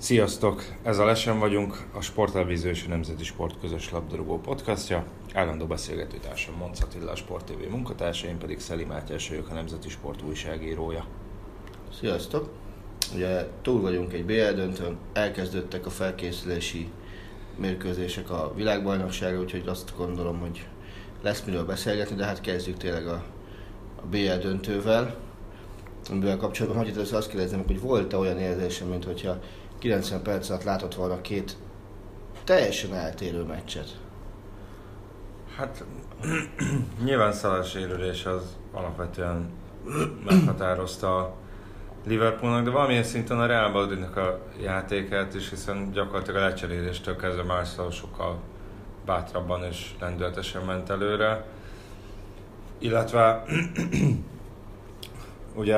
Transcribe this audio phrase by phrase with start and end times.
[0.00, 0.64] Sziasztok!
[0.82, 5.04] Ez a Lesen vagyunk, a Sporttelevízió és a Nemzeti Sport közös labdarúgó podcastja.
[5.34, 9.88] Állandó beszélgetőtársam Monc Attila, a Sport TV munkatársa, én pedig Szeli Mátyás vagyok, a Nemzeti
[9.88, 11.06] Sport újságírója.
[11.98, 12.50] Sziasztok!
[13.14, 16.88] Ugye túl vagyunk egy BL döntőn, elkezdődtek a felkészülési
[17.56, 20.66] mérkőzések a világbajnokságra, úgyhogy azt gondolom, hogy
[21.22, 23.24] lesz miről beszélgetni, de hát kezdjük tényleg a,
[24.02, 25.16] a BL döntővel,
[26.10, 29.38] amivel kapcsolatban hogy azt kérdezem, hogy volt-e olyan érzésem, mint hogyha
[29.78, 31.56] 90 perc alatt látott volna két
[32.44, 33.98] teljesen eltérő meccset.
[35.56, 35.84] Hát
[37.04, 39.50] nyilván Szalah sérülés az alapvetően
[40.24, 41.34] meghatározta a
[42.06, 47.42] Liverpoolnak, de valamilyen szinten a Real Madridnak a játékát is, hiszen gyakorlatilag a lecseréléstől kezdve
[47.42, 48.38] Marcelo sokkal
[49.04, 51.44] bátrabban és lendületesen ment előre.
[52.78, 53.44] Illetve
[55.54, 55.76] ugye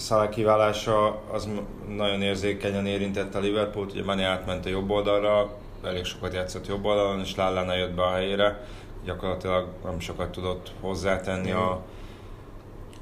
[0.00, 1.48] Salah kiválása az
[1.88, 6.84] nagyon érzékenyen érintette a Liverpoolt, ugye Mani átment a jobb oldalra, elég sokat játszott jobb
[6.84, 8.64] oldalon, és Lallana jött be a helyére,
[9.04, 11.82] gyakorlatilag nem sokat tudott hozzátenni a,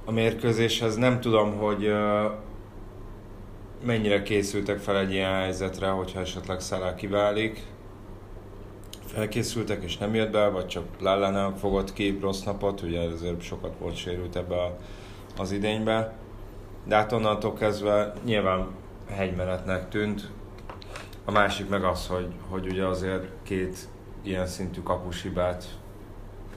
[0.05, 0.97] a mérkőzéshez.
[0.97, 1.93] Nem tudom, hogy
[3.85, 7.63] mennyire készültek fel egy ilyen helyzetre, hogyha esetleg Salah kiválik.
[9.07, 13.75] Felkészültek és nem jött be, vagy csak Lallana fogott ki rossz napot, ugye ezért sokat
[13.79, 14.77] volt sérült ebbe a,
[15.37, 16.18] az idénybe.
[16.89, 18.67] De hát onnantól kezdve nyilván
[19.11, 20.31] hegymenetnek tűnt.
[21.25, 23.89] A másik meg az, hogy, hogy ugye azért két
[24.23, 25.79] ilyen szintű kapushibát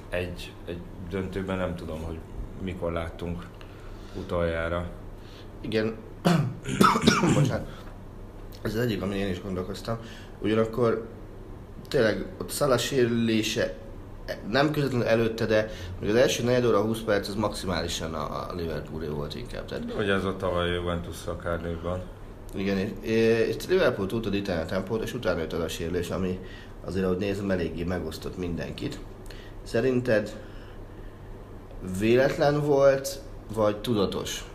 [0.09, 2.17] egy, egy döntőben nem tudom, hogy
[2.61, 3.45] mikor láttunk
[4.15, 4.89] utoljára.
[5.61, 5.95] Igen,
[7.35, 7.67] bocsánat,
[8.61, 9.97] ez az egyik, amin én is gondolkoztam.
[10.39, 11.07] Ugyanakkor
[11.87, 13.75] tényleg ott sérülése
[14.49, 15.69] nem közvetlenül előtte, de
[16.09, 19.65] az első 4 óra 20 perc az maximálisan a a Liverpoolé volt inkább.
[19.65, 22.01] Tehát, Ugye ez a tavaly Juventus akárnőben.
[22.55, 22.95] igen, és,
[23.47, 26.39] és Liverpool tudta diktálni a tempót, és utána jött az a sérülés, ami
[26.85, 28.99] azért, ahogy nézem, eléggé megosztott mindenkit.
[29.63, 30.35] Szerinted
[31.99, 33.19] véletlen volt,
[33.53, 34.45] vagy tudatos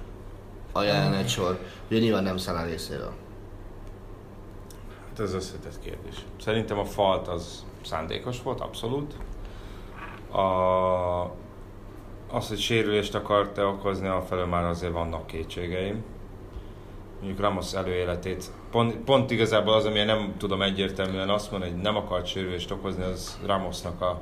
[0.72, 1.58] a jelenet sor?
[1.90, 3.12] Ugye nyilván nem Salah részéről.
[5.08, 6.14] Hát ez összetett kérdés.
[6.40, 9.14] Szerintem a falt az szándékos volt, abszolút.
[10.30, 11.30] A,
[12.30, 16.04] az, hogy sérülést akart-e okozni, afelől már azért vannak kétségeim.
[17.16, 18.50] Mondjuk Ramos előéletét.
[18.70, 23.02] Pont, pont igazából az, amilyen nem tudom egyértelműen azt mondani, hogy nem akart sérülést okozni,
[23.02, 24.20] az Ramosnak a,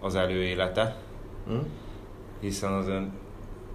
[0.00, 0.96] az előélete.
[1.46, 1.58] Hm?
[2.42, 3.12] hiszen az ön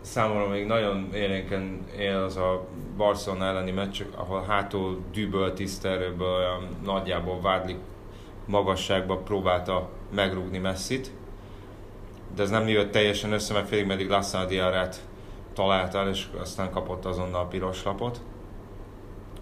[0.01, 2.65] számomra még nagyon élénken él az a
[2.97, 7.77] Barcelona elleni meccs, ahol hátul düböl tisztelőből olyan nagyjából vádlik
[8.45, 11.11] magasságba próbálta megrúgni messzit.
[12.37, 15.01] De ez nem jött teljesen össze, mert félig meddig Lassana Diarát
[15.53, 18.21] találta, és aztán kapott azonnal a piros lapot.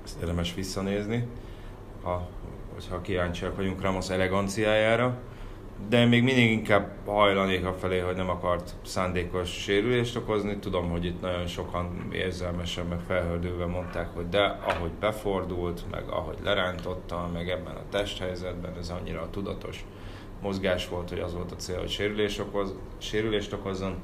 [0.03, 1.27] Ezt érdemes visszanézni,
[2.03, 2.27] ha,
[2.73, 5.17] hogyha kíváncsiak vagyunk Ramos eleganciájára
[5.89, 10.57] de még mindig inkább hajlanék a felé, hogy nem akart szándékos sérülést okozni.
[10.57, 16.37] Tudom, hogy itt nagyon sokan érzelmesen, meg felhördőve mondták, hogy de ahogy befordult, meg ahogy
[16.43, 19.85] lerántotta, meg ebben a testhelyzetben, ez annyira tudatos
[20.45, 23.95] mozgás volt, hogy az volt a cél, hogy sérülést, okoz, sérülést okozzon.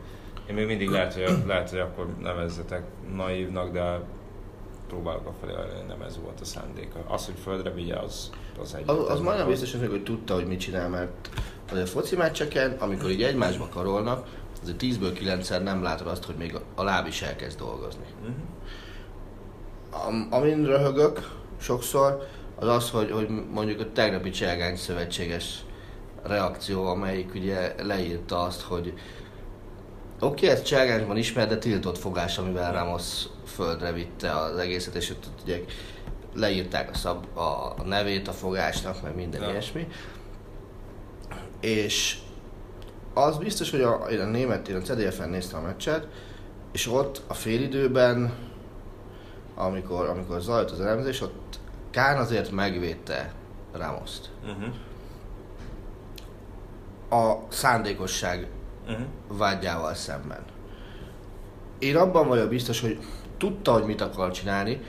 [0.49, 2.83] Én még mindig lehet, hogy, lehet, hogy akkor nevezzetek
[3.15, 3.99] naívnak, de
[4.87, 5.53] próbálok a felé,
[5.87, 6.99] nem ez volt a szándéka.
[7.07, 8.29] Az, hogy földre vigye, az,
[8.59, 8.83] az egy.
[8.85, 11.29] Az, az majdnem biztos, hogy tudta, hogy mit csinál, mert
[11.71, 14.27] azért foci meccseken, amikor így egymásba karolnak,
[14.61, 18.05] azért 10-ből 9 nem látod azt, hogy még a láb is elkezd dolgozni.
[20.07, 21.29] Am, amin röhögök
[21.59, 22.27] sokszor,
[22.59, 25.63] az az, hogy, hogy mondjuk a tegnapi Cselgány szövetséges
[26.23, 28.93] reakció, amelyik ugye leírta azt, hogy
[30.19, 35.09] oké, okay, ez Cselgányban ismert, de tiltott fogás, amivel Ramos földre vitte az egészet, és
[35.09, 35.59] ott ugye
[36.33, 39.49] leírták a, szab, a, a nevét a fogásnak, meg minden Ja.
[39.49, 39.87] ilyesmi.
[41.59, 42.17] És
[43.13, 46.07] az biztos, hogy a, én a német, én a CDF-en néztem a meccset,
[46.71, 48.33] és ott a félidőben,
[49.55, 51.59] amikor, amikor zajlott az elemzés, ott
[51.91, 53.33] Kán azért megvédte
[53.71, 54.29] Ramoszt.
[54.43, 54.73] Uh-huh.
[57.11, 58.47] A szándékosság
[58.87, 59.05] Uh-huh.
[59.27, 60.39] vágyával szemben.
[61.79, 62.99] Én abban vagyok biztos, hogy
[63.37, 64.81] tudta, hogy mit akar csinálni,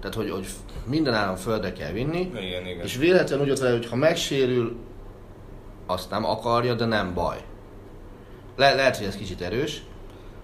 [0.00, 0.46] tehát hogy, hogy
[0.86, 2.84] minden állam földre kell vinni, Igen, igen.
[2.84, 4.76] és véletlenül úgy ott vele, hogy ha megsérül,
[5.86, 7.44] azt nem akarja, de nem baj.
[8.56, 9.82] Le- lehet, hogy ez kicsit erős.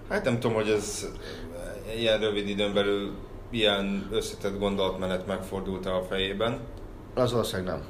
[0.09, 1.07] Hát nem tudom, hogy ez
[1.97, 3.11] ilyen rövid időn belül
[3.49, 6.59] ilyen összetett gondolatmenet megfordult a fejében.
[7.13, 7.81] Az ország nem.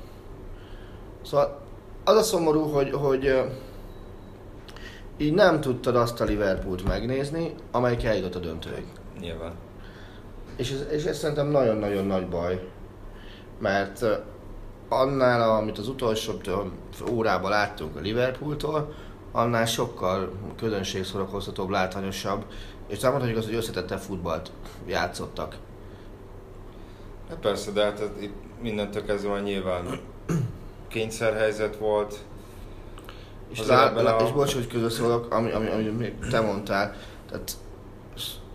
[1.26, 1.62] Szóval
[2.10, 3.42] az a szomorú, hogy, hogy
[5.18, 8.86] így nem tudtad azt a Liverpoolt megnézni, amelyik eljutott a döntőig.
[9.20, 9.54] Nyilván.
[10.56, 12.68] És ez, és ez szerintem nagyon-nagyon nagy baj.
[13.60, 14.06] Mert
[14.90, 16.34] annál, amit az utolsó
[17.12, 18.94] órában láttunk a Liverpooltól,
[19.32, 22.46] annál sokkal közönségszorokoztatóbb, látványosabb,
[22.88, 24.52] és nem mondhatjuk azt, hogy összetettebb futballt
[24.88, 25.56] játszottak.
[27.30, 30.00] Hát persze, de hát itt mindentől kezdve nyilván
[30.90, 32.16] kényszerhelyzet volt.
[33.52, 36.96] És, lá, lá, a- és bocs, hogy közösszólok, ami, ami, ami még te mondtál,
[37.30, 37.52] tehát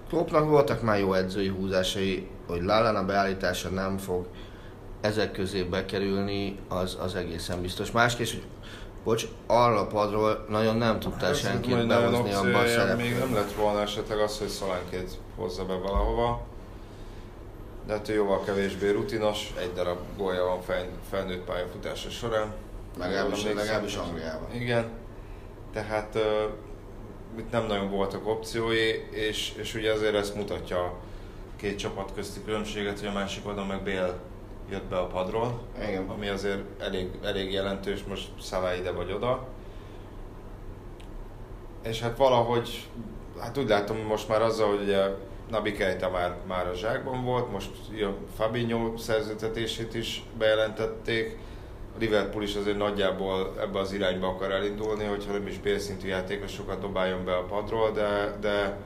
[0.09, 4.27] Kloppnak voltak már jó edzői húzásai, hogy Lallana beállítása nem fog
[5.01, 7.91] ezek közé bekerülni, az, az egészen biztos.
[7.91, 8.43] Másképp, hogy
[9.05, 13.03] bocs, arra a padról nagyon nem tudtál Ez senkit behozni abba a szerepbe.
[13.03, 16.43] Még nem lett volna esetleg az, hogy Szolánkét hozza be valahova.
[17.87, 22.53] De hát ő jóval kevésbé rutinos, egy darab gólja van fel, felnőtt pályafutása során.
[22.99, 24.55] Legalábbis, legalábbis Angliában.
[24.55, 24.91] Igen.
[25.73, 26.23] Tehát uh,
[27.39, 30.95] itt nem nagyon voltak opciói, és, és ugye azért ezt mutatja a
[31.57, 34.19] két csapat közti különbséget, hogy a másik oldalon meg Bél
[34.71, 36.09] jött be a padról, Igen.
[36.09, 39.47] ami azért elég, elég jelentős, most Szalá ide vagy oda.
[41.83, 42.89] És hát valahogy,
[43.41, 45.09] hát úgy látom most már azzal, hogy ugye
[45.55, 51.39] Nabi Keita már, már a zsákban volt, most jön Fabinho szerződtetését is bejelentették,
[51.95, 56.81] a Liverpool is azért nagyjából ebbe az irányba akar elindulni, hogyha nem is bélszintű játékosokat
[56.81, 58.77] dobáljon be a padról, de, de,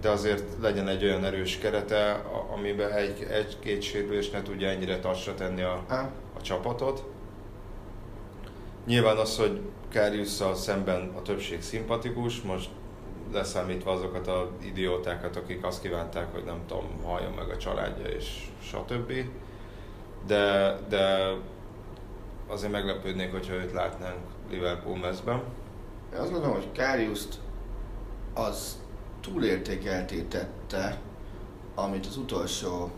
[0.00, 5.00] de azért legyen egy olyan erős kerete, a- amiben egy, egy-két sérülés ne tudja ennyire
[5.00, 5.84] tasra tenni a,
[6.36, 7.04] a csapatot.
[8.86, 9.60] Nyilván az, hogy
[9.92, 12.68] Kariusszal szemben a többség szimpatikus, most
[13.32, 18.48] leszámítva azokat az idiótákat, akik azt kívánták, hogy nem tudom, halljon meg a családja és
[18.62, 19.12] stb.
[20.26, 21.34] De, de
[22.46, 24.18] azért meglepődnék, hogyha őt látnánk
[24.50, 25.42] Liverpool mezben.
[26.12, 27.38] Én azt gondolom, hogy Kariuszt
[28.34, 28.78] az
[29.20, 31.00] túlértékelté tette,
[31.74, 32.90] amit az utolsó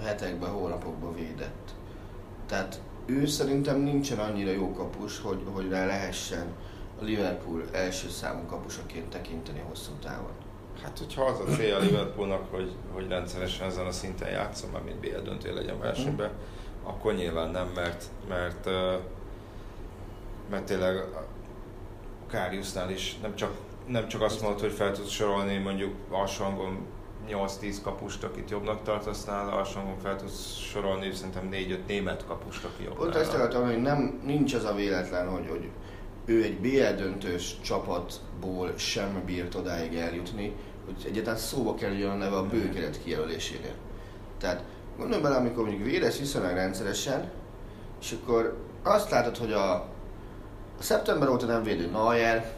[0.00, 1.74] hetekben, hónapokban védett.
[2.46, 6.46] Tehát ő szerintem nincsen annyira jó kapus, hogy, hogy rá lehessen
[7.00, 10.32] a Liverpool első számú kapusaként tekinteni hosszú távon.
[10.82, 14.82] Hát, hogyha az a célja a Liverpoolnak, hogy, hogy rendszeresen ezen a szinten játszom, már
[14.82, 16.30] mint BL döntő legyen versenyben,
[16.82, 18.68] akkor nyilván nem, mert, mert,
[20.50, 21.26] mert tényleg a
[22.30, 23.54] Káriusnál is nem csak,
[23.86, 26.86] nem csak azt mondod, hogy fel tudsz sorolni mondjuk alsó hangon
[27.28, 32.64] 8-10 kapust, akit jobbnak tartasz nála, alsó hangon fel tudsz sorolni szerintem 4-5 német kapust,
[32.64, 33.20] aki jobb nála.
[33.20, 35.70] ezt akartam, hogy nem, nincs az a véletlen, hogy, hogy
[36.28, 40.54] ő egy BL döntős csapatból sem bírt odáig eljutni,
[40.84, 43.74] hogy egyáltalán szóba kerüljön a neve a bőkeret kijelölésénél.
[44.38, 44.62] Tehát
[44.98, 47.30] gondolj bele, amikor mondjuk védesz viszonylag rendszeresen,
[48.00, 49.72] és akkor azt látod, hogy a,
[50.78, 52.52] a szeptember óta nem védő Neuer,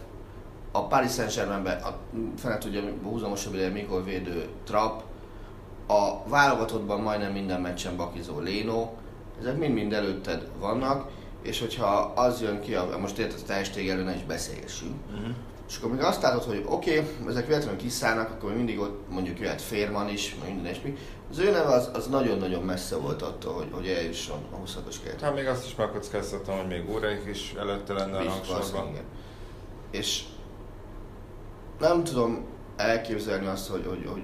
[0.72, 1.96] a Paris Saint-Germainben, a
[2.36, 5.00] fene tudja, húzamosabb ideje mikor védő Trapp,
[5.86, 8.88] a válogatottban majdnem minden meccsen bakizó Léno,
[9.40, 11.10] ezek mind-mind előtted vannak,
[11.42, 15.30] és hogyha az jön ki, a, most érted, a tehetség elő ne is beszélgessünk, Mhm.
[15.68, 19.38] és akkor még azt látod, hogy oké, okay, ezek véletlenül kiszállnak, akkor mindig ott mondjuk
[19.40, 20.96] jöhet Férman is, minden ilyesmi.
[21.30, 25.20] Az ő neve az, az nagyon-nagyon messze volt attól, hogy, hogy eljusson a 26-os keret.
[25.20, 28.88] Hát még azt is megkockáztatom, hogy még Úreik is előtte lenne a rangsorban.
[29.90, 30.22] És
[31.80, 32.44] nem tudom
[32.76, 34.22] elképzelni azt, hogy, hogy, hogy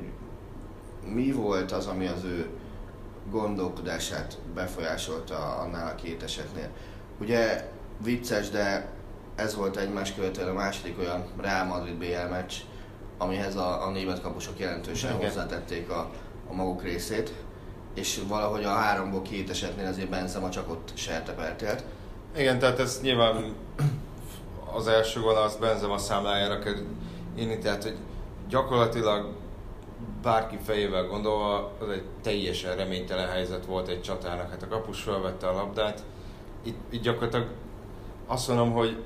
[1.15, 2.49] mi volt az, ami az ő
[3.31, 6.69] gondolkodását befolyásolta annál a két esetnél.
[7.21, 7.71] Ugye
[8.05, 8.89] vicces, de
[9.35, 12.55] ez volt egymás követően a második olyan Real Madrid BL meccs,
[13.19, 15.29] amihez a, a német kapusok jelentősen Igen.
[15.29, 16.11] hozzátették a,
[16.51, 17.33] a maguk részét,
[17.95, 21.85] és valahogy a háromból két esetnél azért Benzema csak ott sertepeltélt.
[22.37, 23.55] Igen, tehát ez nyilván
[24.75, 26.75] az első gól az Benzema számlájára kell
[27.39, 27.97] írni, tehát hogy
[28.49, 29.33] gyakorlatilag
[30.23, 34.51] bárki fejével gondolva, az egy teljesen reménytelen helyzet volt egy csatának.
[34.51, 36.03] Hát a kapus felvette a labdát.
[36.67, 37.47] Itt, itt gyakorlatilag
[38.27, 39.03] azt mondom, hogy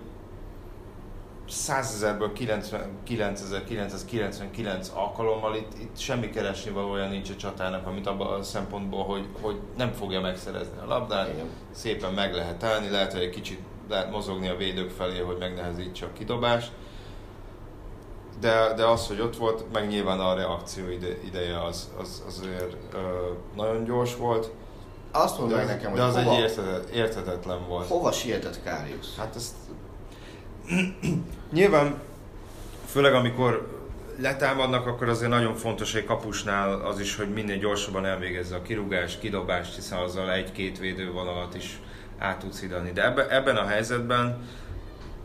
[1.49, 8.43] 100 ezerből 9999 alkalommal itt, itt semmi keresni valója nincs a csatának, amit abban a
[8.43, 11.47] szempontból, hogy, hogy nem fogja megszerezni a labdát, Igen.
[11.71, 16.07] szépen meg lehet állni, lehet, hogy egy kicsit lehet mozogni a védők felé, hogy megnehezítse
[16.07, 16.73] a kidobást,
[18.41, 22.77] de, de az, hogy ott volt, meg nyilván a reakció ide, ideje az, az azért
[22.93, 22.99] ö,
[23.57, 24.51] nagyon gyors volt,
[25.11, 27.89] Azt mondd de, nekem, de hogy az hova, egy érthetet, érthetetlen volt.
[27.89, 29.07] hova sietett Kárius?
[29.19, 29.55] Hát ezt
[31.53, 32.01] nyilván,
[32.87, 33.79] főleg amikor
[34.19, 39.21] letámadnak, akkor azért nagyon fontos egy kapusnál az is, hogy minél gyorsabban elvégezze a kirúgást,
[39.21, 41.81] kidobást, hiszen azzal egy-két védővonalat is
[42.19, 42.93] át tudsz hidalni.
[42.93, 44.49] De ebbe, ebben a helyzetben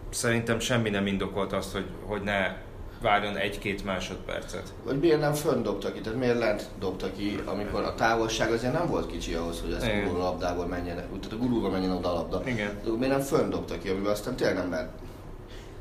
[0.10, 2.56] szerintem semmi nem indokolt azt, hogy, hogy ne
[3.06, 4.74] várjon egy-két másodpercet.
[4.84, 8.74] Vagy miért nem fönn dobta ki, tehát miért lent dobta ki, amikor a távolság azért
[8.74, 12.14] nem volt kicsi ahhoz, hogy ez a labdából menjen, tehát a gurulba menjen oda a
[12.14, 12.42] labda.
[12.46, 12.80] Igen.
[12.84, 14.90] De miért nem fönn dobta ki, amiben aztán tényleg nem lehet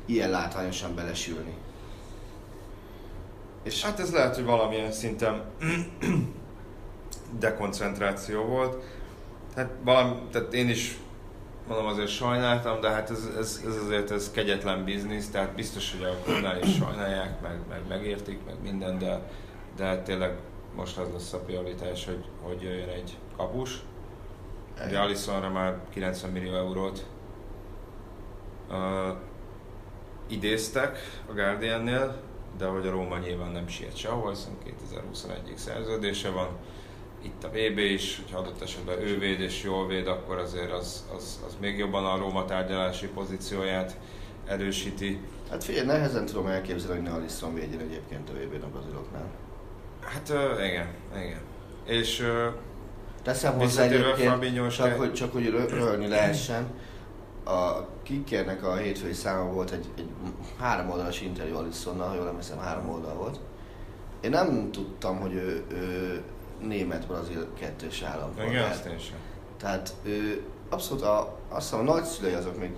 [0.05, 1.53] ilyen látványosan belesülni.
[3.63, 5.41] És hát ez lehet, hogy valamilyen szinten
[7.39, 8.83] dekoncentráció volt.
[9.53, 10.97] Tehát, valami, tehát én is
[11.67, 16.03] mondom azért sajnáltam, de hát ez, ez, ez azért ez kegyetlen biznisz, tehát biztos, hogy
[16.03, 19.29] a klubnál is sajnálják, meg, meg megértik, meg minden, de,
[19.75, 20.37] de hát tényleg
[20.75, 23.81] most az lesz a prioritás, hogy, hogy jöjjön egy kapus.
[24.85, 27.05] Ugye Alissonra már 90 millió eurót
[28.69, 28.77] uh,
[30.27, 30.97] idéztek
[31.29, 32.15] a Guardiannél,
[32.57, 36.47] de hogy a Róma nyilván nem siet sehol, hiszen 2021-ig szerződése van.
[37.25, 41.05] Itt a VB is, hogyha adott esetben ő véd és jól véd, akkor azért az,
[41.15, 43.97] az, az még jobban a Róma tárgyalási pozícióját
[44.47, 45.19] erősíti.
[45.49, 49.29] Hát figyelj, nehezen tudom elképzelni, hogy ne Alisson védjen egyébként a VB-n a braziloknál.
[50.01, 51.41] Hát uh, igen, igen.
[51.85, 52.53] És uh,
[53.23, 56.67] Teszem hozzá egyébként, csak hogy, csak hogy rö- rölni lehessen.
[57.45, 60.09] A Kickernek a hétfői száma volt egy, egy
[60.59, 63.39] három oldalas interjú Alissonnal, ha jól emlékszem, három oldal volt.
[64.21, 66.23] Én nem tudtam, hogy ő, ő
[66.61, 68.51] német-brazil kettős állampolgár.
[68.51, 69.17] igen, azt én sem.
[69.57, 72.71] Tehát ő abszolút a, azt hiszem a nagyszülei azok még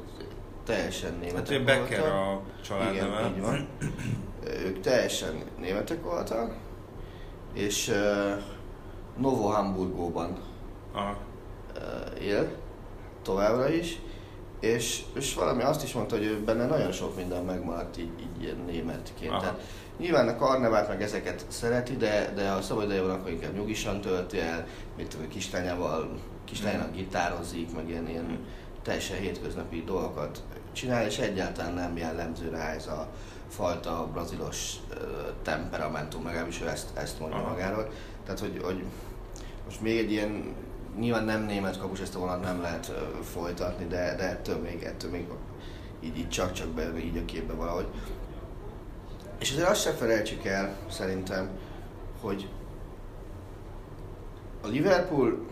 [0.63, 2.15] teljesen Hát németek Becker voltak.
[2.15, 3.19] a családneve.
[3.19, 3.67] Igen, így van.
[4.65, 6.55] Ők teljesen németek voltak,
[7.53, 8.43] és uh,
[9.17, 10.37] Novo Hamburgóban
[10.93, 11.17] Aha.
[11.75, 12.47] uh, él
[13.21, 13.99] továbbra is,
[14.59, 18.43] és, és valami azt is mondta, hogy ő benne nagyon sok minden megmaradt így, így
[18.43, 19.31] ilyen németként.
[19.31, 19.39] Aha.
[19.41, 19.61] Tehát
[19.97, 24.01] nyilván a karnevát meg ezeket szereti, de, de a szabad ideje van, akkor inkább nyugisan
[24.01, 28.39] tölti el, mit tudom, kislányával, kislánynak gitározik, meg ilyen, ilyen
[28.81, 33.07] teljesen hétköznapi dolgokat csinál, és egyáltalán nem jellemző rá ez a
[33.49, 34.95] fajta brazilos ö,
[35.41, 37.49] temperamentum, legalábbis ő ezt, ezt mondja Aha.
[37.49, 37.89] magáról.
[38.23, 38.83] Tehát, hogy, hogy
[39.65, 40.55] most még egy ilyen,
[40.99, 42.91] nyilván nem német kapus, ezt a vonat nem lehet
[43.33, 45.27] folytatni, de, de ettől még, ettől még
[46.01, 47.87] így, így csak-csak bejön így a képbe valahogy.
[49.39, 51.49] És azért azt se felejtsük el, szerintem,
[52.21, 52.49] hogy
[54.61, 55.45] a Liverpool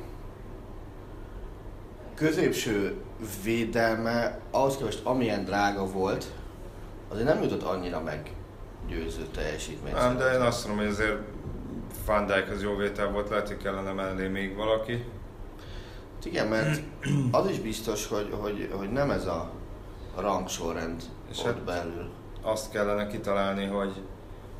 [2.16, 2.96] középső
[3.44, 6.26] védelme ahhoz képest amilyen drága volt,
[7.10, 9.96] azért nem jutott annyira meggyőző teljesítményt.
[9.96, 11.18] Nem, de én azt mondom, hogy azért
[12.06, 15.06] Van Dijk az jó vétel volt, lehet, hogy kellene mellé még valaki.
[16.14, 16.82] Hát Igen, mert
[17.32, 19.52] az is biztos, hogy, hogy, hogy nem ez a
[20.18, 22.10] rangsorrend És ott hát- belül.
[22.46, 24.02] Azt kellene kitalálni, hogy,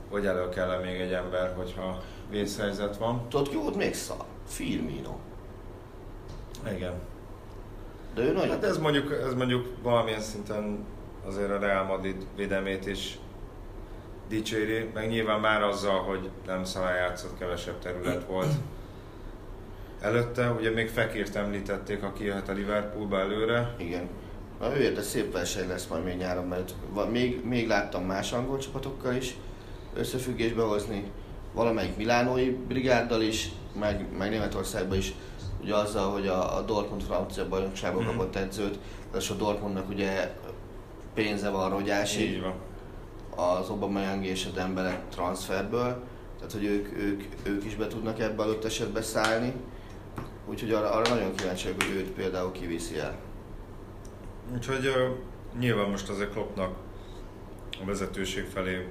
[0.10, 3.30] hogy elő kell még egy ember, hogyha vészhelyzet van.
[3.30, 4.26] Tudod, ki volt még szar?
[4.48, 5.16] Firmino.
[6.76, 6.94] Igen.
[8.16, 8.50] De ő nagyon...
[8.50, 10.86] Hát ez mondjuk, ez mondjuk valamilyen szinten
[11.26, 13.20] azért a Real Madrid védelmét is
[14.28, 18.54] dicséri, meg nyilván már azzal, hogy nem Salah játszott, kevesebb terület volt
[20.02, 20.50] előtte.
[20.50, 23.76] Ugye még Fekírt említették, aki jöhet a Liverpoolba előre.
[23.78, 24.10] Igen.
[24.60, 26.74] Na, ő de szép verseny lesz majd még nyáron, mert
[27.12, 29.36] még, még láttam más angol csapatokkal is
[29.94, 31.12] összefüggésbe hozni,
[31.54, 35.14] valamelyik milánói brigáddal is, meg, meg Németországban is,
[35.62, 38.12] ugye azzal, hogy a, a Dortmund francia bajnokságban Mhm.
[38.12, 38.80] kapott edzőt,
[39.18, 40.34] és a Dortmundnak ugye
[41.14, 42.54] pénze van Így rogyásig van.
[43.60, 46.04] az Aubameyang és a Dembele transferből,
[46.38, 49.54] tehát hogy ők, ők, ők is be tudnak ebbe adott esetbe szállni,
[50.50, 53.16] úgyhogy arra, arra nagyon kíváncsi vagyok, hogy őt például kiviszi el.
[54.54, 56.76] Úgyhogy uh, nyilván most azért Kloppnak
[57.82, 58.88] a vezetőség felé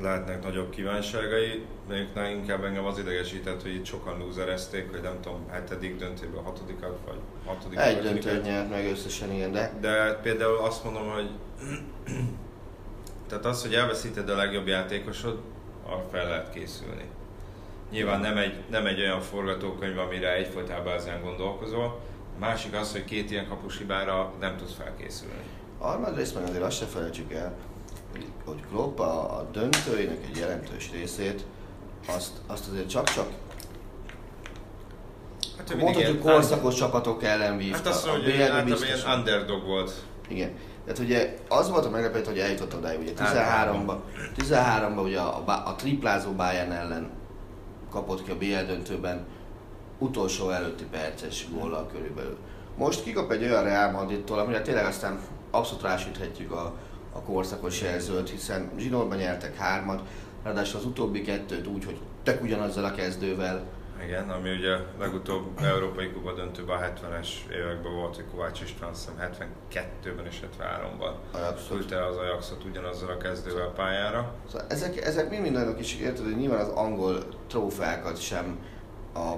[0.00, 5.48] lehetnek nagyobb kívánságai, de inkább engem az idegesített, hogy itt sokan lúzerezték, hogy nem tudom,
[5.50, 10.84] hetedik döntőből hatodikat, vagy hatodik Egy döntőt nyert meg összesen, igen, de De például azt
[10.84, 11.30] mondom, hogy
[13.28, 15.40] tehát az, hogy elveszíted a legjobb játékosod,
[15.86, 17.04] arra fel lehet készülni.
[17.90, 22.00] Nyilván nem egy, nem egy olyan forgatókönyv, amire egyfolytában ezen gondolkozol.
[22.36, 25.42] A másik az, hogy két ilyen kapushibára nem tudsz felkészülni.
[25.78, 27.54] Harmadrészt meg azért azt se felejtsük el,
[28.44, 31.44] hogy, Klopp a, a döntőinek egy jelentős részét,
[32.06, 33.28] azt, azt azért csak-csak
[35.56, 37.76] Hát mondhatjuk korszakos csapatok ellen vívta.
[37.76, 39.92] Hát azt a mondja, hogy általában ilyen underdog volt.
[40.28, 40.50] Igen.
[40.84, 44.02] Tehát ugye az volt a meglepő, hogy eljutott odáig, ugye Általában.
[44.36, 47.10] 13-ba, 13-ba ugye a, a, a triplázó Bayern ellen
[47.90, 49.26] kapott ki a BL döntőben
[50.02, 52.36] utolsó előtti perces góllal körülbelül.
[52.76, 56.74] Most kikap egy olyan Real Madridtól, amire tényleg aztán abszolút rásüthetjük a,
[57.12, 60.02] a korszakos jelzőt, hiszen Zsinórban nyertek hármat,
[60.42, 63.64] ráadásul az utóbbi kettőt úgy, hogy tök ugyanazzal a kezdővel,
[64.04, 69.14] Igen, ami ugye legutóbb Európai Kupa döntőben a 70-es években volt, hogy Kovács István hiszem
[69.20, 71.68] 72-ben és 73-ban Ajaxot.
[71.68, 74.34] küldte az Ajaxot ugyanazzal a kezdővel pályára.
[74.46, 78.58] Szóval ezek, ezek mind mind olyanok is, érted, hogy nyilván az angol trófeákat sem
[79.14, 79.34] a,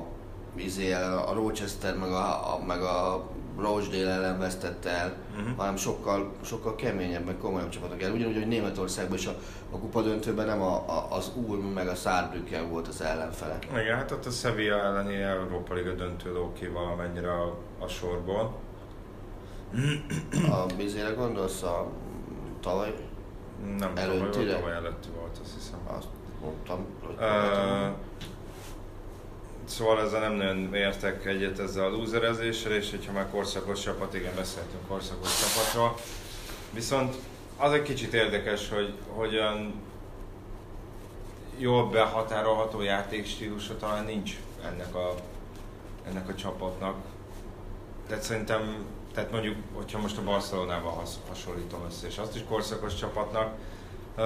[0.56, 3.24] izé, a Rochester meg a, a, meg a
[3.58, 5.56] Rochdale ellen vesztette el, Mhm.
[5.56, 8.12] hanem sokkal, sokkal keményebb, meg komolyabb csapatok el.
[8.12, 9.34] Ugyanúgy, hogy Németországban is a,
[9.70, 13.58] a kupa döntőben nem a, a, az Ulm meg a Saarbrücken volt az ellenfele.
[13.72, 18.54] Igen, hát ott a Sevilla elleni Európa Liga döntő ki valamennyire a, a sorból.
[20.50, 21.86] A bizére gondolsz a
[22.60, 22.94] tavaly?
[23.78, 24.54] Nem Előttire?
[24.54, 25.78] tavaly előtti volt, azt hiszem.
[25.98, 26.06] Azt
[26.42, 27.86] mondtam, hogy Ö,
[29.64, 34.34] Szóval ezzel nem nagyon értek egyet ezzel a lúzerezéssel, és hogyha már korszakos csapat, igen,
[34.34, 35.94] beszéltünk korszakos csapatról.
[36.70, 37.14] Viszont
[37.56, 39.82] az egy kicsit érdekes, hogy hogyan
[41.56, 45.14] jól behatárolható játékstílusa talán nincs ennek a,
[46.08, 46.96] ennek a csapatnak.
[48.08, 52.94] Tehát szerintem, tehát mondjuk, hogyha most a Barcelonával has, hasonlítom össze, és azt is korszakos
[52.94, 53.54] csapatnak
[54.16, 54.22] ö,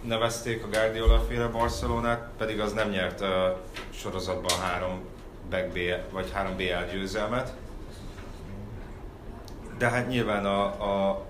[0.00, 3.48] nevezték a Guardiola féle Barcelonát, pedig az nem nyert ö,
[3.90, 5.00] sorozatban három
[5.50, 7.52] back BL, vagy három BL győzelmet.
[9.78, 11.24] De hát nyilván a, a,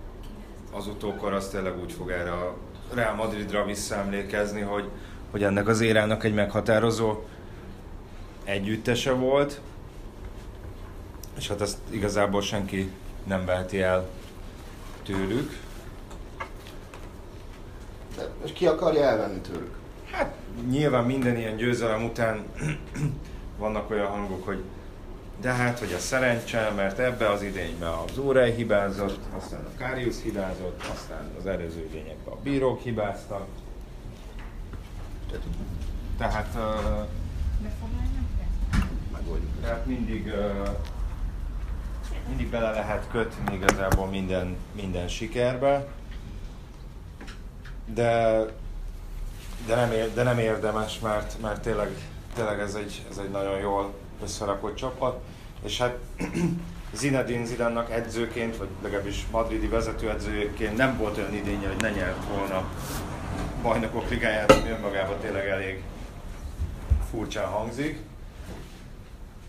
[0.72, 2.56] az utókor az tényleg úgy fog erre a
[2.94, 4.88] Real Madridra visszaemlékezni, hogy,
[5.30, 7.22] hogy ennek az érának egy meghatározó
[8.44, 9.60] együttese volt,
[11.36, 12.92] és hát ezt igazából senki
[13.24, 14.08] nem veheti el
[15.02, 15.67] tőlük.
[18.40, 19.74] Most ki akarja elvenni tőlük?
[20.10, 20.34] Hát
[20.68, 22.44] nyilván minden ilyen győzelem után
[23.58, 24.62] vannak olyan hangok, hogy
[25.40, 30.22] de hát, hogy a szerencse, mert ebbe az idényben az Órej hibázott, aztán a Karius
[30.22, 33.46] hibázott, aztán az előző idényekben a bírók hibáztak.
[36.18, 37.06] Tehát, uh,
[39.12, 39.50] Megoldjuk.
[39.62, 40.68] tehát mindig, uh,
[42.28, 45.86] mindig bele lehet kötni igazából minden, minden sikerbe.
[47.94, 48.44] De,
[49.66, 51.88] de, nem, ér, de nem érdemes, mert, mert tényleg,
[52.34, 55.20] tényleg ez, egy, ez egy nagyon jól összerakott csapat.
[55.62, 55.96] És hát
[56.92, 62.68] Zinedine Zidannak edzőként, vagy legalábbis madridi vezetőedzőként nem volt olyan idénye, hogy ne nyert volna
[63.62, 65.82] bajnokok ligáját, ami önmagában tényleg elég
[67.10, 68.02] furcsán hangzik.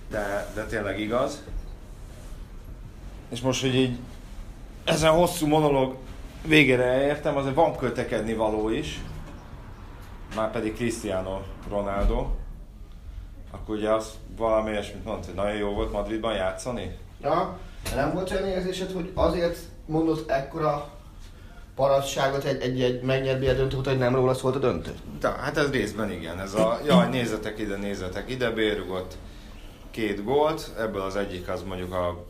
[0.09, 1.43] De, de tényleg igaz.
[3.29, 3.97] És most, hogy így
[4.83, 5.97] ezen hosszú monológ
[6.45, 8.99] végére elértem, azért van kötekedni való is.
[10.35, 12.27] Már pedig Cristiano Ronaldo.
[13.51, 16.97] Akkor ugye az valami ilyesmit mondta, hogy nagyon jó volt Madridban játszani.
[17.21, 17.57] Ja,
[17.95, 20.89] nem volt olyan érzésed, hogy azért mondott ekkora
[21.75, 24.93] parasságot egy, egy, egy megnyert döntő után, hogy nem róla szólt a döntő?
[25.19, 26.39] De, hát ez részben igen.
[26.39, 29.17] Ez a, jaj, nézzetek ide, nézzetek ide, bérugott
[29.91, 30.71] két gólt.
[30.79, 32.25] Ebből az egyik az mondjuk a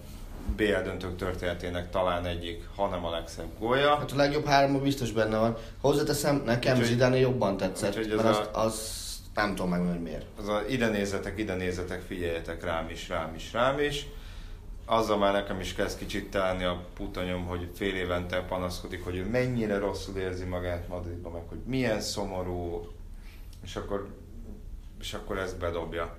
[0.55, 3.95] BL döntők történetének talán egyik, hanem a legszebb gólja.
[3.95, 5.55] Hát a legjobb háromban biztos benne van.
[5.81, 8.97] Hozzáteszem, nekem Zidane jobban tetszett, mert a- azt, az
[9.33, 10.25] nem tudom megmondani, hogy miért.
[10.39, 14.07] Az a ide nézzetek, ide nézzetek, figyeljetek rám is, rám is, rám is.
[14.85, 19.25] Azzal már nekem is kezd kicsit telni a putanyom, hogy fél évente panaszkodik, hogy ő
[19.29, 22.87] mennyire rosszul érzi magát Madridban, meg hogy milyen szomorú,
[23.63, 24.07] és akkor,
[24.99, 26.15] és akkor ezt bedobja.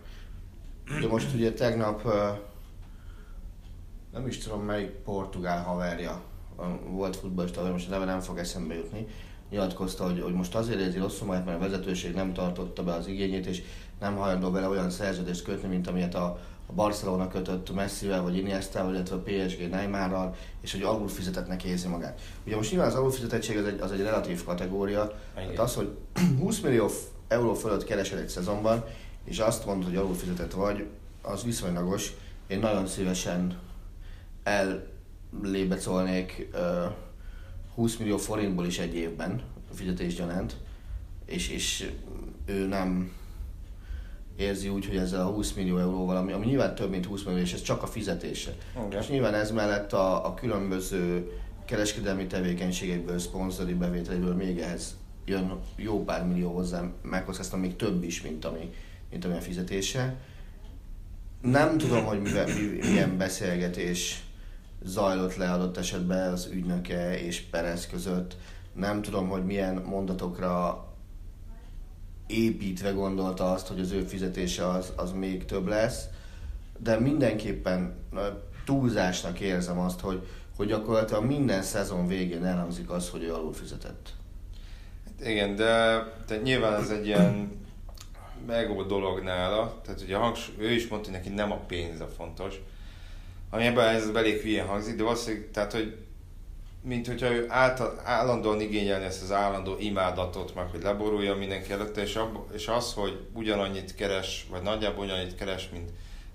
[1.00, 2.02] De most ugye tegnap
[4.12, 6.22] nem is tudom melyik portugál haverja,
[6.90, 9.06] volt futballista, most a neve nem fog eszembe jutni,
[9.50, 13.06] nyilatkozta, hogy, hogy most azért érzi rosszul magát, mert a vezetőség nem tartotta be az
[13.06, 13.62] igényét, és
[14.00, 18.94] nem hajlandó vele olyan szerződést kötni, mint amilyet a, a Barcelona kötött Messivel, vagy Iniestával,
[18.94, 22.20] illetve a PSG Neymarral, és hogy alul fizetetnek érzi magát.
[22.46, 25.96] Ugye most nyilván az alul fizetettség az egy, az egy relatív kategória, tehát az, hogy
[26.40, 26.90] 20 millió
[27.28, 28.84] euró fölött keresel egy szezonban,
[29.24, 30.86] és azt mondod, hogy alul fizetett vagy,
[31.22, 32.12] az viszonylagos.
[32.46, 33.58] Én nagyon szívesen
[34.42, 36.86] ellébecolnék ö,
[37.74, 40.56] 20 millió forintból is egy évben fizetés gyanánt,
[41.24, 41.90] és, és
[42.46, 43.12] ő nem
[44.36, 47.40] érzi úgy, hogy ezzel a 20 millió euróval, ami, ami nyilván több, mint 20 millió,
[47.40, 48.56] és ez csak a fizetése.
[48.86, 49.00] Igen.
[49.00, 51.30] És nyilván ez mellett a, a különböző
[51.64, 58.22] kereskedelmi tevékenységekből, szponzori bevételéből még ehhez jön jó pár millió hozzá, megkockáztam még több is,
[58.22, 58.72] mint ami,
[59.10, 60.16] mint ami a fizetése.
[61.40, 62.46] Nem tudom, hogy mivel,
[62.80, 64.22] milyen beszélgetés
[64.84, 68.36] zajlott le adott esetben az ügynöke és Perez között.
[68.72, 70.84] Nem tudom, hogy milyen mondatokra
[72.26, 76.04] építve gondolta azt, hogy az ő fizetése az, az még több lesz,
[76.78, 77.94] de mindenképpen
[78.64, 84.08] túlzásnak érzem azt, hogy, hogy gyakorlatilag minden szezon végén elhangzik az, hogy ő alul fizetett.
[85.04, 87.58] Hát igen, de, de nyilván ez egy ilyen
[88.46, 92.08] megó dolog nála, tehát ugye hangs, ő is mondta, hogy neki nem a pénz a
[92.16, 92.54] fontos,
[93.50, 95.96] ami ebben ez elég hülyén hangzik, de valószínűleg, tehát hogy
[96.82, 102.02] mint hogyha ő által, állandóan igényelni ezt az állandó imádatot, meg hogy leboruljon mindenki előtte,
[102.02, 105.90] és, ab, és az, hogy ugyanannyit keres, vagy nagyjából ugyanannyit keres, mint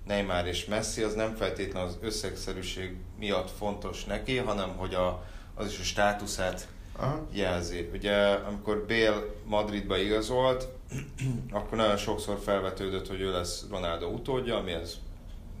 [0.06, 5.24] Neymar és Messi, az nem feltétlenül az összegszerűség miatt fontos neki, hanem hogy a,
[5.54, 7.26] az is a státuszát Aha.
[7.32, 7.90] jelzi.
[7.92, 10.68] Ugye amikor Bale Madridba igazolt,
[11.50, 14.94] akkor nagyon sokszor felvetődött, hogy ő lesz Ronaldo utódja, ami ez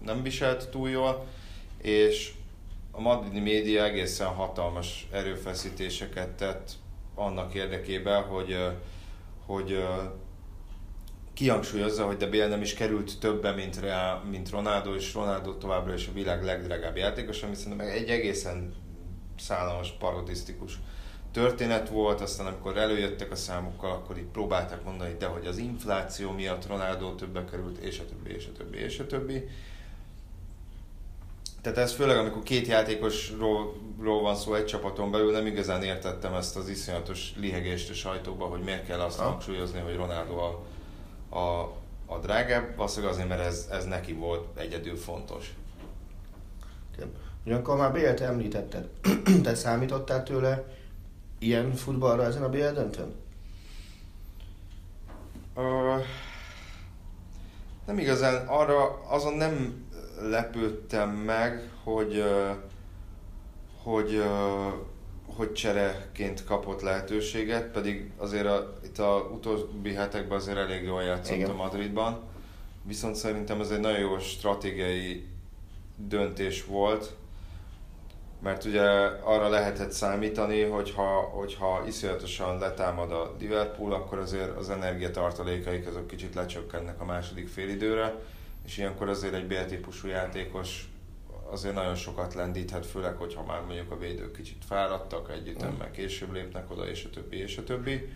[0.04, 1.26] nem viselt túl jól,
[1.82, 2.32] és
[2.90, 6.70] a madridi média egészen hatalmas erőfeszítéseket tett
[7.14, 8.56] annak érdekében, hogy,
[9.46, 9.84] hogy
[11.36, 15.94] kihangsúlyozza, hogy de Bale nem is került többe, mint, Real, mint Ronaldo, és Ronaldo továbbra
[15.94, 18.74] is a világ legdrágább játékos, ami szerintem egy egészen
[19.38, 20.78] szállalmas, parodisztikus
[21.32, 26.30] történet volt, aztán amikor előjöttek a számokkal, akkor így próbálták mondani, de hogy az infláció
[26.30, 29.48] miatt Ronaldo többe került, és a többi, és a többi, és a többi.
[31.66, 33.72] Tehát ez főleg, amikor két játékosról
[34.22, 38.60] van szó egy csapaton belül, nem igazán értettem ezt az iszonyatos lihegést a sajtóba, hogy
[38.60, 39.24] miért kell azt ha.
[39.24, 40.64] hangsúlyozni, hogy Ronaldo a,
[41.36, 41.72] a,
[42.06, 45.54] a drágább, valószínűleg azért, mert ez, ez neki volt egyedül fontos.
[47.44, 48.88] Ugyanakkor már BL-t említetted,
[49.42, 50.64] te számítottál tőle
[51.38, 53.14] ilyen futballra ezen a BL döntőn?
[55.54, 56.04] Uh,
[57.86, 59.85] nem igazán, arra azon nem
[60.20, 62.24] lepődtem meg, hogy,
[63.82, 64.22] hogy,
[65.36, 71.36] hogy csereként kapott lehetőséget, pedig azért a, itt a utóbbi hetekben azért elég jól játszott
[71.36, 71.50] Igen.
[71.50, 72.22] a Madridban.
[72.82, 75.26] Viszont szerintem ez egy nagyon jó stratégiai
[75.96, 77.14] döntés volt,
[78.42, 78.82] mert ugye
[79.22, 86.34] arra lehetett számítani, hogyha, hogyha iszonyatosan letámad a Liverpool, akkor azért az energiatartalékaik azok kicsit
[86.34, 88.14] lecsökkennek a második félidőre,
[88.66, 90.88] és ilyenkor azért egy B-típusú játékos
[91.50, 95.76] azért nagyon sokat lendíthet, főleg, hogyha már mondjuk a védők kicsit fáradtak, együtt mm.
[95.78, 98.08] meg később lépnek oda, és a többi, és a többi.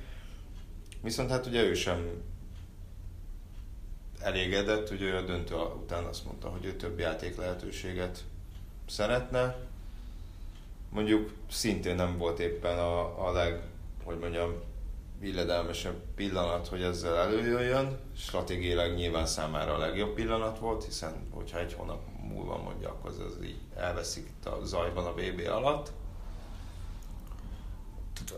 [1.03, 2.23] Viszont hát ugye ő sem
[4.21, 8.25] elégedett, ugye a döntő után azt mondta, hogy ő több játék lehetőséget
[8.89, 9.57] szeretne.
[10.89, 13.61] Mondjuk szintén nem volt éppen a, a leg,
[14.05, 14.55] hogy mondjam,
[15.23, 17.99] illedelmesebb pillanat, hogy ezzel előjöjjön.
[18.17, 23.45] Stratégiailag nyilván számára a legjobb pillanat volt, hiszen hogyha egy hónap múlva mondja, akkor az
[23.45, 25.93] így elveszik itt a zajban a BB alatt.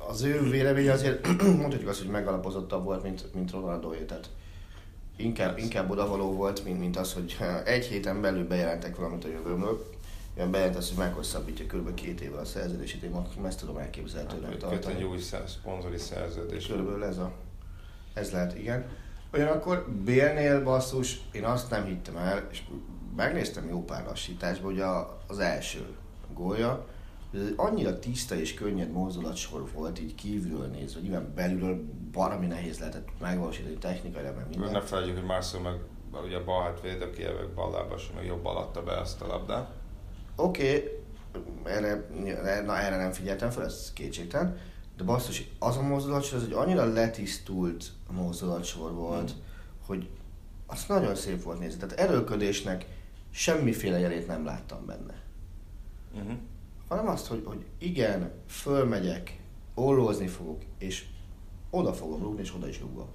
[0.09, 4.31] Az ő véleménye azért mondhatjuk azt, hogy megalapozottabb volt, mint, mint ronaldo tehát
[5.17, 9.87] inkább, inkább odavaló volt, mint, mint az, hogy egy héten belül bejelentek valamit a jövőmről
[10.37, 11.95] olyan bejelentesz, hogy meghosszabbítja kb.
[11.95, 14.95] két évvel a szerződését, én ezt tudom elképzelni tőlem hát, tartani.
[14.95, 16.67] egy új szponzori szerződés.
[16.67, 17.33] Körülbelül ez a...
[18.15, 18.87] Ez lehet, igen.
[19.33, 22.63] Ugyanakkor Bélnél basszus, én azt nem hittem el, és
[23.17, 25.87] megnéztem jó pár lassításban, hogy a, az első
[26.35, 26.87] gólja,
[27.35, 33.09] ez annyira tiszta és könnyed mozdulatsor volt így kívülről nézve, nyilván belülről baromi nehéz lehetett
[33.21, 34.71] megvalósítani technikai, meg minden.
[34.71, 35.75] Ne felejtjük, hogy Marcel meg
[36.25, 39.71] ugye a bal hátvéd, aki évek ballába sem meg jobb alatta be ezt a labdát.
[40.37, 41.01] Oké, okay,
[41.65, 42.09] erre,
[42.65, 44.59] na, erre nem figyeltem fel, ez kétségtelen,
[44.97, 49.41] de basszus, az a mozdulatsor, az egy annyira letisztult mozdulatsor volt, hmm.
[49.87, 50.09] hogy
[50.67, 51.79] az nagyon szép volt nézni.
[51.79, 52.87] Tehát erőködésnek
[53.31, 55.23] semmiféle jelét nem láttam benne.
[56.15, 56.33] Uh-huh.
[56.89, 59.41] Hanem azt, hogy, hogy igen, fölmegyek,
[59.75, 61.05] ollózni fogok, és
[61.71, 63.09] oda fogom rúgni, és oda is rúgom.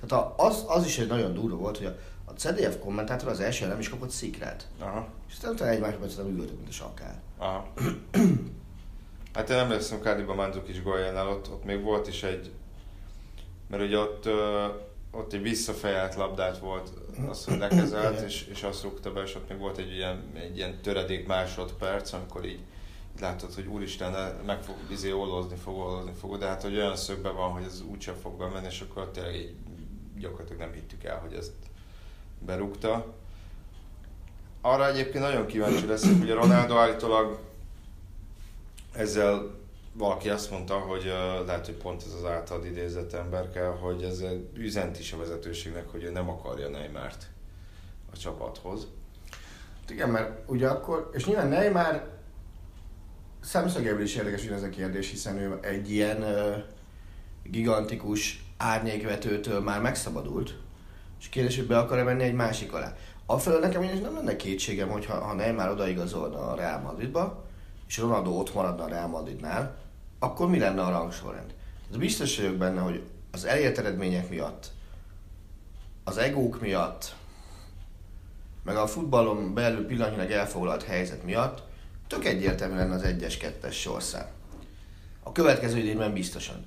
[0.00, 1.96] Tehát az, az is egy nagyon durva volt, hogy a,
[2.34, 4.66] a CDF kommentátor az első nem is kapott szikrát.
[4.78, 5.08] Aha.
[5.28, 7.22] És aztán utána egy másodpercet üvöltött, mint a sakál.
[7.36, 7.72] Aha.
[9.34, 12.50] hát én emlékszem Kádiba Mandzukic góljánál, ott, ott még volt is egy,
[13.68, 14.28] mert ugye ott,
[15.10, 16.90] ott egy visszafejelt labdát volt,
[17.28, 20.56] azt, hogy lekezelt, és, és azt rúgta be, és ott még volt egy ilyen, egy
[20.56, 22.60] ilyen töredék másodperc, amikor így,
[23.20, 27.34] látod, hogy úristen, meg fog izé olózni fog, olózni fog, de hát hogy olyan szögben
[27.34, 29.54] van, hogy ez úgyse fog bemenni, és akkor tényleg így
[30.18, 31.52] gyakorlatilag nem hittük el, hogy ezt
[32.46, 33.14] berúgta.
[34.60, 37.38] Arra egyébként nagyon kíváncsi leszek, hogy a Ronaldo állítólag
[38.92, 39.60] ezzel
[39.92, 44.02] valaki azt mondta, hogy uh, lehet, hogy pont ez az általad idézett ember kell, hogy
[44.02, 44.24] ez
[44.54, 47.26] üzent is a vezetőségnek, hogy ő nem akarja Neymart
[48.12, 48.86] a csapathoz.
[49.88, 52.10] Igen, mert ugye akkor, és nyilván Neymar
[53.40, 56.56] szemszögéből is érdekes ez a kérdés, hiszen ő egy ilyen uh,
[57.42, 60.58] gigantikus árnyékvetőtől már megszabadult,
[61.22, 62.96] és kérdés, hogy be akar-e menni egy másik alá.
[63.26, 67.44] Afelől nekem is nem lenne kétségem, hogy ha, ha Neymar odaigazolna a Real Madridba,
[67.88, 69.76] és Ronaldo ott maradna a Real Madridnál,
[70.18, 71.54] akkor mi lenne a rangsorrend?
[71.90, 74.70] De biztos vagyok benne, hogy az elért eredmények miatt,
[76.04, 77.14] az egók miatt,
[78.64, 81.62] meg a futballon belül pillanatnyilag elfoglalt helyzet miatt
[82.06, 84.26] tök egyértelmű lenne az 1-es, 2-es sorszám.
[85.22, 86.66] A következő idényben biztosan.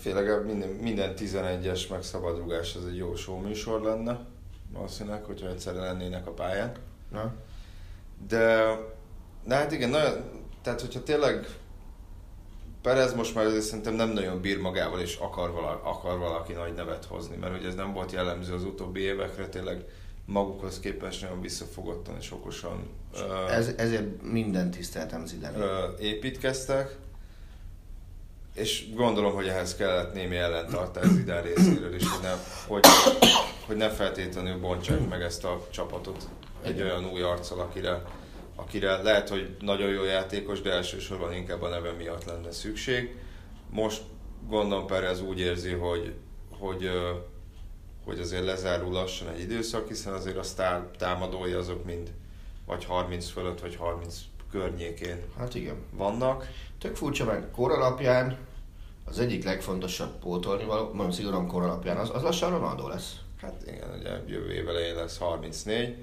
[0.00, 4.26] Főleg minden, minden 11-es meg szabadrugás az egy jó show műsor lenne,
[4.72, 6.72] valószínűleg, hogyha egyszerre lennének a pályán.
[7.12, 7.34] Na?
[8.28, 8.76] De,
[9.44, 11.46] de hát igen, nagyon, tehát hogyha tényleg
[12.82, 16.74] Perez most már azért szerintem nem nagyon bír magával, és akar, vala, akar valaki nagy
[16.74, 19.84] nevet hozni, mert ugye ez nem volt jellemző az utóbbi évekre, tényleg
[20.24, 22.88] magukhoz képest nagyon visszafogottan és okosan
[23.48, 25.94] Ez, ezért minden tiszteltem Zidane.
[25.98, 26.96] építkeztek,
[28.58, 32.32] és gondolom, hogy ehhez kellett némi ellentartás Zidane részéről is, hogy ne,
[32.66, 32.84] hogy,
[33.66, 36.28] hogy ne feltétlenül bontsák meg ezt a csapatot
[36.62, 38.02] egy olyan új arccal, akire,
[38.56, 43.16] akire lehet, hogy nagyon jó játékos, de elsősorban inkább a neve miatt lenne szükség.
[43.70, 44.02] Most
[44.48, 46.14] gondolom Perez úgy érzi, hogy,
[46.58, 46.90] hogy,
[48.04, 52.12] hogy azért lezárul lassan egy időszak, hiszen azért a sztár támadói azok mind
[52.66, 54.16] vagy 30 fölött, vagy 30
[54.50, 55.76] környékén Hát igen.
[55.92, 56.48] vannak.
[56.78, 58.47] Tök furcsa, meg kor alapján
[59.08, 63.16] az egyik legfontosabb pótolni való, mondom szigorúan kor alapján, az, az lassan Ronaldo lesz.
[63.40, 65.96] Hát igen, ugye jövő év elején lesz 34.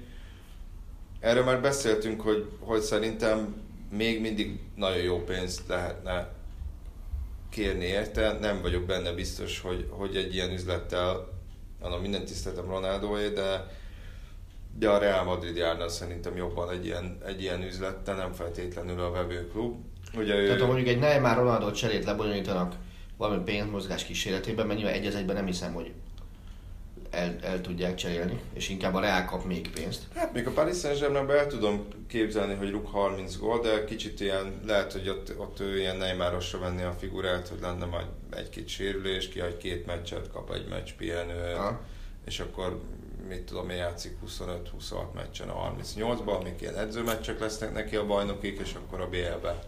[1.20, 6.28] Erről már beszéltünk, hogy, hogy szerintem még mindig nagyon jó pénzt lehetne
[7.50, 8.38] kérni érte.
[8.40, 11.28] Nem vagyok benne biztos, hogy, hogy egy ilyen üzlettel,
[11.80, 13.66] annak minden tiszteltem Ronaldoé, de,
[14.78, 19.10] de a Real Madrid járna szerintem jobban egy ilyen, egy ilyen üzlettel, nem feltétlenül a
[19.10, 19.76] vevőklub.
[20.14, 22.74] Ugye ő, Tehát ha mondjuk egy Neymar Ronaldo cserét lebonyolítanak
[23.16, 25.92] valami pénzmozgás kísérletében, mert nyilván egy az egyben nem hiszem, hogy
[27.10, 30.02] el, el tudják cserélni, és inkább a Real kap még pénzt.
[30.14, 34.20] Hát még a Paris saint germain el tudom képzelni, hogy rúg 30 gól, de kicsit
[34.20, 38.68] ilyen, lehet, hogy ott, ott ő ilyen Neymarosra venni a figurát, hogy lenne majd egy-két
[38.68, 41.80] sérülés, kihagy két meccset, kap egy meccs pihenő, Ha.
[42.24, 42.80] és akkor
[43.28, 48.60] mit tudom én, játszik 25-26 meccsen a 38-ban, amik ilyen edzőmeccsek lesznek neki a bajnokik,
[48.60, 49.58] és akkor a BL-be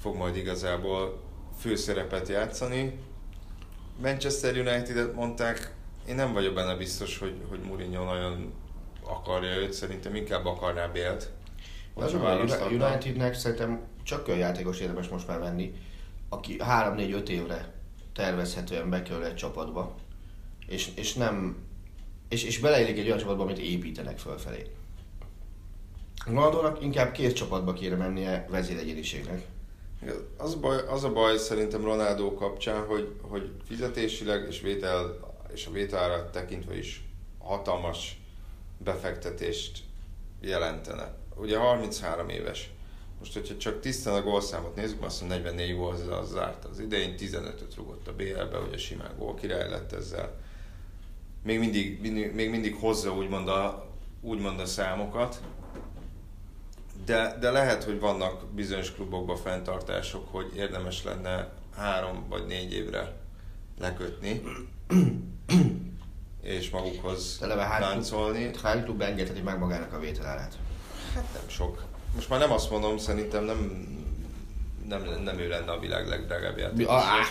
[0.00, 1.22] fog majd igazából
[1.64, 2.98] főszerepet játszani.
[4.02, 5.74] Manchester United-et mondták,
[6.08, 8.52] én nem vagyok benne biztos, hogy, hogy Mourinho nagyon
[9.02, 11.30] akarja őt, szerintem inkább akarná Bélt.
[11.94, 15.74] Az a Unitednek szerintem csak olyan játékos érdemes most már venni,
[16.28, 17.72] aki 3-4-5 évre
[18.12, 19.94] tervezhetően bekerül egy csapatba,
[20.66, 21.56] és, és nem
[22.28, 24.66] és, és beleillik egy olyan csapatba, amit építenek fölfelé.
[26.26, 29.53] Ronaldónak inkább két csapatba kéne mennie vezéregyéniségnek.
[30.36, 35.18] Az baj, az a baj szerintem Ronaldo kapcsán, hogy, hogy fizetésileg és, vétel,
[35.52, 37.04] és a vételára tekintve is
[37.38, 38.20] hatalmas
[38.78, 39.78] befektetést
[40.40, 41.14] jelentene.
[41.36, 42.70] Ugye 33 éves.
[43.18, 46.64] Most, hogyha csak tisztán a gólszámot nézzük, azt mondom 44 gól az zárt.
[46.64, 50.40] Az idején 15-öt rugott a BL-be, ugye simán gól király lett ezzel.
[51.42, 53.86] Még mindig, mindig, még mindig hozza úgymond a,
[54.20, 55.40] úgymond a számokat,
[57.04, 63.12] de, de lehet, hogy vannak bizonyos klubokban fenntartások, hogy érdemes lenne három vagy négy évre
[63.80, 64.42] lekötni,
[66.42, 68.50] és magukhoz Eleve hány klub- láncolni.
[68.62, 70.52] Hány klub engedheti meg magának a vételárát?
[71.14, 71.82] Hát nem sok.
[72.14, 73.88] Most már nem azt mondom, szerintem nem,
[74.88, 76.94] nem, nem ő lenne a világ legdrágább játékos.
[76.94, 77.26] ah.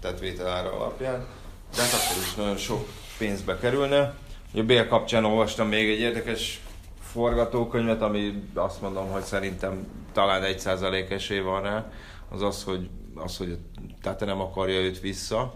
[0.00, 1.26] Tehát vételára alapján.
[1.76, 2.88] De hát akkor is nagyon sok
[3.18, 4.14] pénzbe kerülne.
[4.54, 6.60] A BL kapcsán olvastam még egy érdekes
[7.16, 11.90] forgatókönyvet, ami azt mondom, hogy szerintem talán egy százalék esély van rá,
[12.28, 13.58] az az, hogy, az, hogy
[14.02, 15.54] tehát nem akarja őt vissza,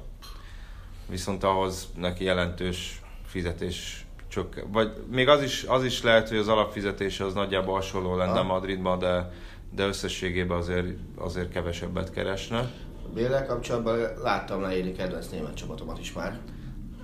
[1.09, 6.49] viszont ahhoz neki jelentős fizetés csak, vagy még az is, az is lehet, hogy az
[6.49, 8.47] alapfizetése az nagyjából hasonló lenne Ah.
[8.47, 9.33] Madridban, de,
[9.75, 12.59] de összességében azért, azért kevesebbet keresne.
[12.59, 16.39] A Bélel kapcsolatban láttam leírni kedvenc német csapatomat is már.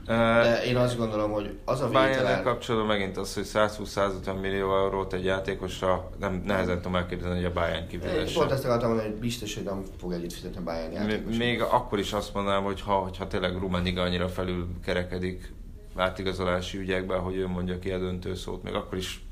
[0.07, 2.43] De én azt gondolom, hogy az a Bayern vételár...
[2.43, 7.53] kapcsolatban megint az, hogy 120-150 millió eurót egy játékosra nem, nehezen tudom elképzelni, hogy a
[7.53, 8.39] Bayern kifizesse.
[8.39, 11.37] pont ezt akartam mondani, hogy biztos, hogy nem fog együtt fizetni a Bayern M- játékos.
[11.37, 15.53] Még akkor is azt mondanám, hogy ha, hogyha tényleg Rummenigge annyira felül kerekedik
[15.97, 19.25] átigazolási ügyekben, hogy ő mondja ki a döntő szót, még akkor is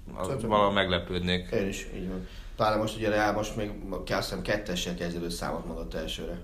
[0.42, 1.50] valahol meglepődnék.
[1.50, 2.26] Én is, így van.
[2.56, 3.70] Talán most ugye Real most még
[4.04, 6.38] kell hiszem kettessel kezdődő számot mondott elsőre.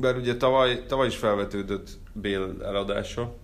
[0.00, 3.34] Bár ugye tavaly, tavaly is felvetődött Bél eladása,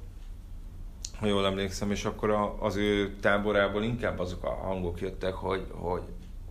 [1.18, 5.66] ha jól emlékszem, és akkor a, az ő táborából inkább azok a hangok jöttek, hogy,
[5.70, 6.02] hogy,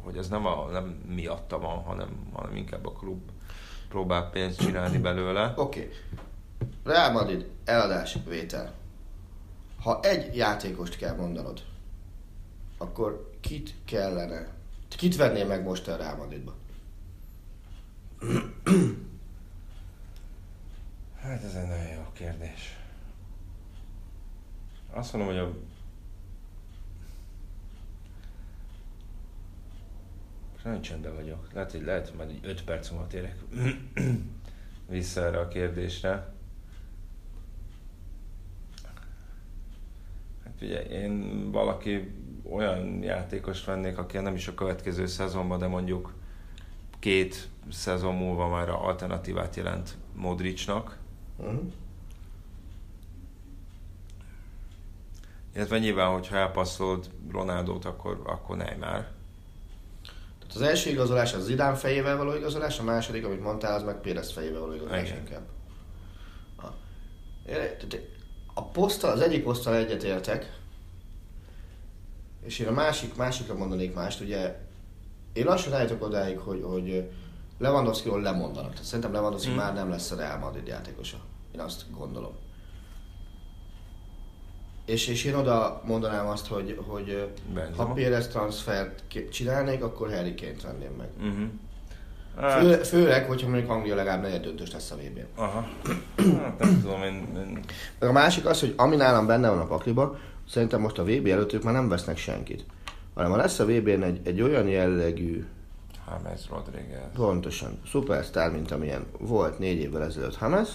[0.04, 3.32] hogy ez nem, a, nem miatta van, hanem, hanem inkább a klub
[3.90, 5.54] próbál pénzt csinálni belőle.
[5.56, 5.80] Oké.
[5.80, 5.94] Okay.
[6.84, 8.74] Real Madrid, eladás, vétel.
[9.82, 11.62] Ha egy játékost kell mondanod,
[12.78, 14.48] akkor kit kellene,
[14.98, 16.56] kit vennél meg most a Real Madridba?
[21.22, 22.77] Hát ez egy nagyon jó kérdés.
[24.98, 25.54] Azt mondom, hogy a
[30.64, 31.54] Nagyon csendben vagyok.
[31.54, 33.36] Lehet, hogy lehet, majd 5 perc múlva térek
[34.90, 36.34] vissza erre a kérdésre.
[40.44, 42.14] Hát ugye én valaki
[42.52, 46.14] olyan játékos vennék, aki nem is a következő szezonban, de mondjuk
[47.00, 50.98] két szezon múlva már alternatívát jelent Modricnak.
[51.38, 51.72] Uh-huh.
[55.58, 59.08] Illetve nyilván, hogyha elpasszolod Ronaldot, akkor, akkor Neymar.
[60.40, 64.02] Tehát az első igazolás az Zidán fejével való igazolás, a második, amit mondtál, az meg
[64.02, 65.18] Pérez fejével való igazolás Igen.
[65.18, 65.46] inkább.
[66.58, 66.66] A,
[68.54, 70.60] a poszttal, az egyik poszttal egyetértek,
[72.44, 74.60] és én a másik, másikra mondanék mást, ugye
[75.34, 77.12] én lassan rájöttek odáig, hogy, hogy
[77.58, 78.72] Lewandowski-ról lemondanak.
[78.72, 79.58] Tehát szerintem Lewandowski hmm.
[79.58, 81.18] már nem lesz a Real Madrid játékosa.
[81.54, 82.46] Én azt gondolom.
[84.88, 87.76] És, és én oda mondanám azt, hogy, hogy Benzema.
[87.76, 91.10] ha Pérez transfert csinálnék, akkor Harry Kane-t venném meg.
[91.18, 92.62] Uh-huh.
[92.62, 95.68] Fő, főleg, hogyha mondjuk Anglia legalább negyed döntős lesz a vb n Aha.
[96.44, 97.60] Hát nem tudom, én, én...
[98.00, 100.18] A másik az, hogy ami nálam benne van a pakliba,
[100.50, 102.66] szerintem most a VB előtt ők már nem vesznek senkit.
[103.14, 105.46] Hanem ha lesz a VB-n egy, egy olyan jellegű,
[106.08, 107.12] James Rodriguez.
[107.14, 110.70] pontosan, szupersztár, mint amilyen volt négy évvel ezelőtt Hames,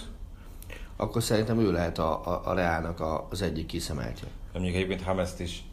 [0.95, 4.27] akkor szerintem ő lehet a, a, a Reálnak a, az egyik kiszemeltje.
[4.27, 5.63] De mondjuk egyébként Hamest is,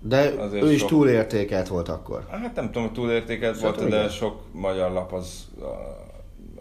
[0.00, 2.26] De Azért ő is sok- túlértékelt volt akkor.
[2.30, 4.16] hát nem tudom, túlértékelt volt, Szerintem de igen.
[4.18, 5.48] sok magyar lap az,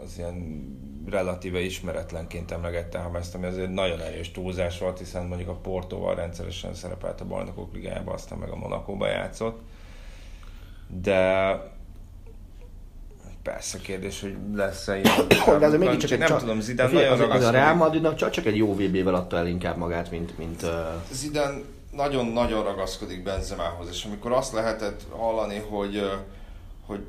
[0.03, 0.67] az ilyen
[1.09, 6.73] relatíve ismeretlenként emlegette Hamest, ami azért nagyon erős túlzás volt, hiszen mondjuk a Portóval rendszeresen
[6.73, 9.59] szerepelt a bajnokok ligájában, aztán meg a Monakóba játszott.
[11.01, 11.51] De
[13.51, 15.27] persze kérdés, hogy lesz-e ilyen.
[15.59, 17.75] De ez mégiscsak egy nem csa- tudom, Zidane Figyelj, nagyon az, az a Real.
[17.75, 20.69] Madridnak csak, csak egy jó VB-vel adta el inkább magát, mint, mint uh,
[21.11, 26.11] Zidane nagyon-nagyon ragaszkodik Benzemához, és amikor azt lehetett hallani, hogy,
[26.85, 26.99] hogy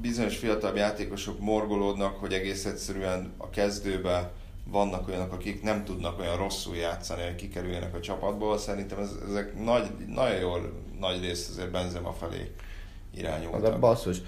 [0.00, 4.30] bizonyos fiatal játékosok morgolódnak, hogy egész egyszerűen a kezdőbe
[4.64, 9.64] vannak olyanok, akik nem tudnak olyan rosszul játszani, hogy kikerüljenek a csapatból, szerintem ez, ezek
[9.64, 13.78] nagy, nagyon jól nagy részt azért Benzema felé az a irányultak.
[13.78, 14.22] basszus.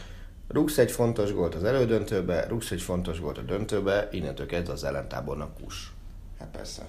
[0.49, 4.85] Rúgsz egy fontos gólt az elődöntőbe, rúgsz egy fontos gólt a döntőbe, innentől kezdve az
[4.85, 5.93] ellentábornak kus.
[6.39, 6.89] Hát persze.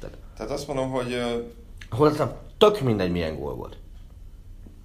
[0.00, 1.38] Tehát- Tehát azt mondom, hogy ö,
[1.90, 3.76] Hol aztán tök mindegy milyen gól volt.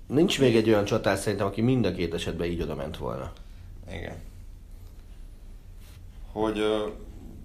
[0.07, 3.31] Nincs még egy olyan csatár szerintem, aki mind a két esetben így oda ment volna.
[3.91, 4.15] Igen.
[6.31, 6.88] Hogy ö,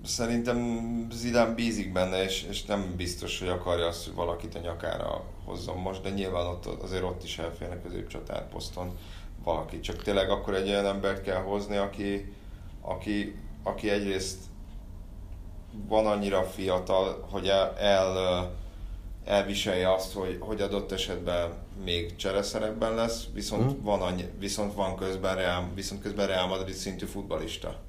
[0.04, 0.58] szerintem
[1.12, 5.76] Zidane bízik benne, és, és nem biztos, hogy akarja azt, hogy valakit a nyakára hozzon
[5.78, 8.96] most, de nyilván ott, azért ott is elférne középcsatárposzton
[9.44, 9.80] valaki.
[9.80, 12.32] Csak tényleg akkor egy olyan embert kell hozni, aki,
[12.80, 14.38] aki, aki egyrészt
[15.88, 18.50] van annyira fiatal, hogy el, el
[19.24, 21.52] elviselje azt, hogy, hogy adott esetben
[21.84, 23.84] még csereszerepben lesz, viszont, Mhm.
[23.84, 27.80] van, annyi, viszont van közben Real, viszont közben Real Madrid szintű futbalista.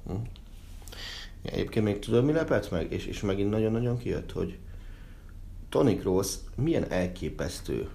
[1.42, 2.92] Ja, Egyébként még tudod, mi lepett meg?
[2.92, 4.58] És, és megint nagyon-nagyon kijött, hogy
[5.68, 7.88] Tony Kroos milyen elképesztő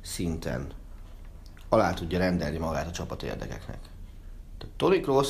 [0.00, 0.66] szinten
[1.72, 3.78] alá tudja rendelni magát a csapat érdekeknek.
[4.58, 5.28] Tehát Tony Kroos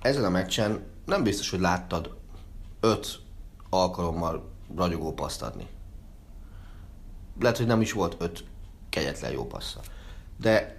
[0.00, 2.16] ezen a meccsen nem biztos, hogy láttad
[2.80, 3.20] öt
[3.70, 5.66] alkalommal ragyogó paszt adni.
[7.40, 8.44] Lehet, hogy nem is volt öt
[8.88, 9.80] kegyetlen jó passza.
[10.40, 10.76] De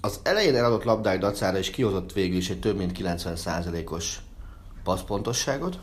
[0.00, 4.20] az elején eladott labdák dacára is kihozott végül is egy több mint 90%-os
[4.82, 5.78] passzpontosságot,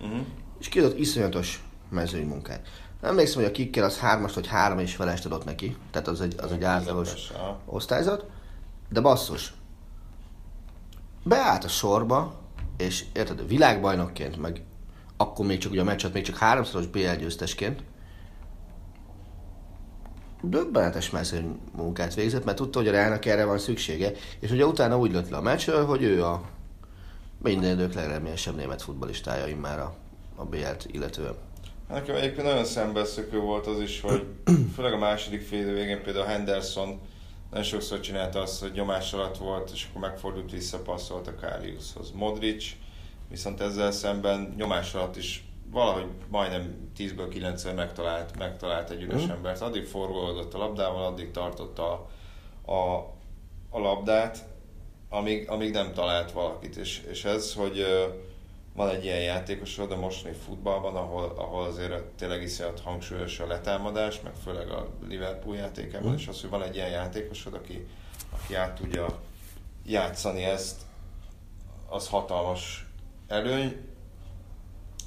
[0.00, 0.20] Uh-huh.
[0.58, 2.68] és kihozott iszonyatos mezői munkát.
[3.06, 6.34] Emlékszem, hogy a kicker az hármast vagy három és felest adott neki, tehát az egy,
[6.42, 7.32] az egy átlagos
[7.64, 8.24] osztályzat,
[8.88, 9.52] de basszus,
[11.22, 12.34] beállt a sorba,
[12.76, 14.62] és érted, világbajnokként, meg
[15.16, 17.82] akkor még csak ugye a meccset, még csak háromszoros BL győztesként,
[20.42, 24.98] döbbenetes mezőny munkát végzett, mert tudta, hogy a Reálnak erre van szüksége, és ugye utána
[24.98, 26.42] úgy lött le a meccsről, hogy ő a
[27.42, 29.94] minden idők legreményesebb német futballistája immár a,
[30.36, 31.45] a BL-t illetően.
[31.88, 34.24] Nekem egyébként nagyon szembeszökő volt az is, hogy
[34.74, 37.00] főleg a második fél végén például Henderson
[37.50, 42.10] nagyon sokszor csinálta azt, hogy nyomás alatt volt, és akkor megfordult vissza, passzolt a Káriuszhoz.
[42.14, 42.64] Modric
[43.28, 49.30] viszont ezzel szemben nyomás alatt is valahogy majdnem 10-ből 9 megtalált, megtalált egy üres mm.
[49.30, 49.60] embert.
[49.60, 52.08] Addig forgolódott a labdával, addig tartotta
[52.64, 52.96] a, a,
[53.70, 54.44] a labdát,
[55.08, 56.76] amíg, amíg nem talált valakit.
[56.76, 57.84] És, és ez, hogy
[58.76, 64.20] van egy ilyen játékosod a mostani futballban, ahol, ahol azért tényleg iszonyat hangsúlyos a letámadás,
[64.20, 66.14] meg főleg a Liverpool játékában, mm.
[66.14, 67.86] és az, hogy van egy ilyen játékosod, aki,
[68.30, 69.20] aki át tudja
[69.86, 70.80] játszani ezt,
[71.88, 72.86] az hatalmas
[73.26, 73.76] előny,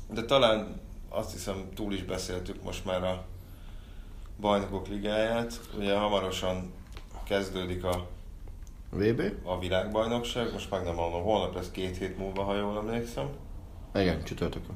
[0.10, 3.26] de talán azt hiszem túl is beszéltük most már a
[4.40, 5.60] bajnokok ligáját.
[5.78, 6.74] Ugye hamarosan
[7.24, 8.08] kezdődik a
[8.90, 9.22] VB?
[9.44, 13.30] A világbajnokság, most meg nem mondom, holnap lesz két hét múlva, ha jól emlékszem.
[13.96, 14.76] Igen, csütörtökön.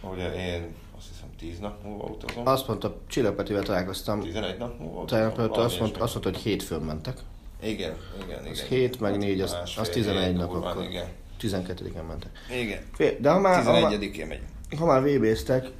[0.00, 2.46] Ugye én azt hiszem 10 nap múlva utazom.
[2.46, 4.20] Azt mondta, Csillapetivel találkoztam.
[4.20, 5.32] 11 nap múlva utazom.
[5.34, 7.18] Tehát azt, mondta, azt mondta, hogy hétfőn mentek.
[7.62, 7.94] Igen,
[8.24, 8.50] igen, igen.
[8.50, 10.84] Az 7 meg 4, az, az 11 nap akkor.
[10.84, 11.06] Igen.
[11.40, 12.30] 12-en mentek.
[12.50, 12.82] Igen.
[13.20, 14.40] De ha már, 11-én megy.
[14.78, 15.70] Ha már VB-ztek,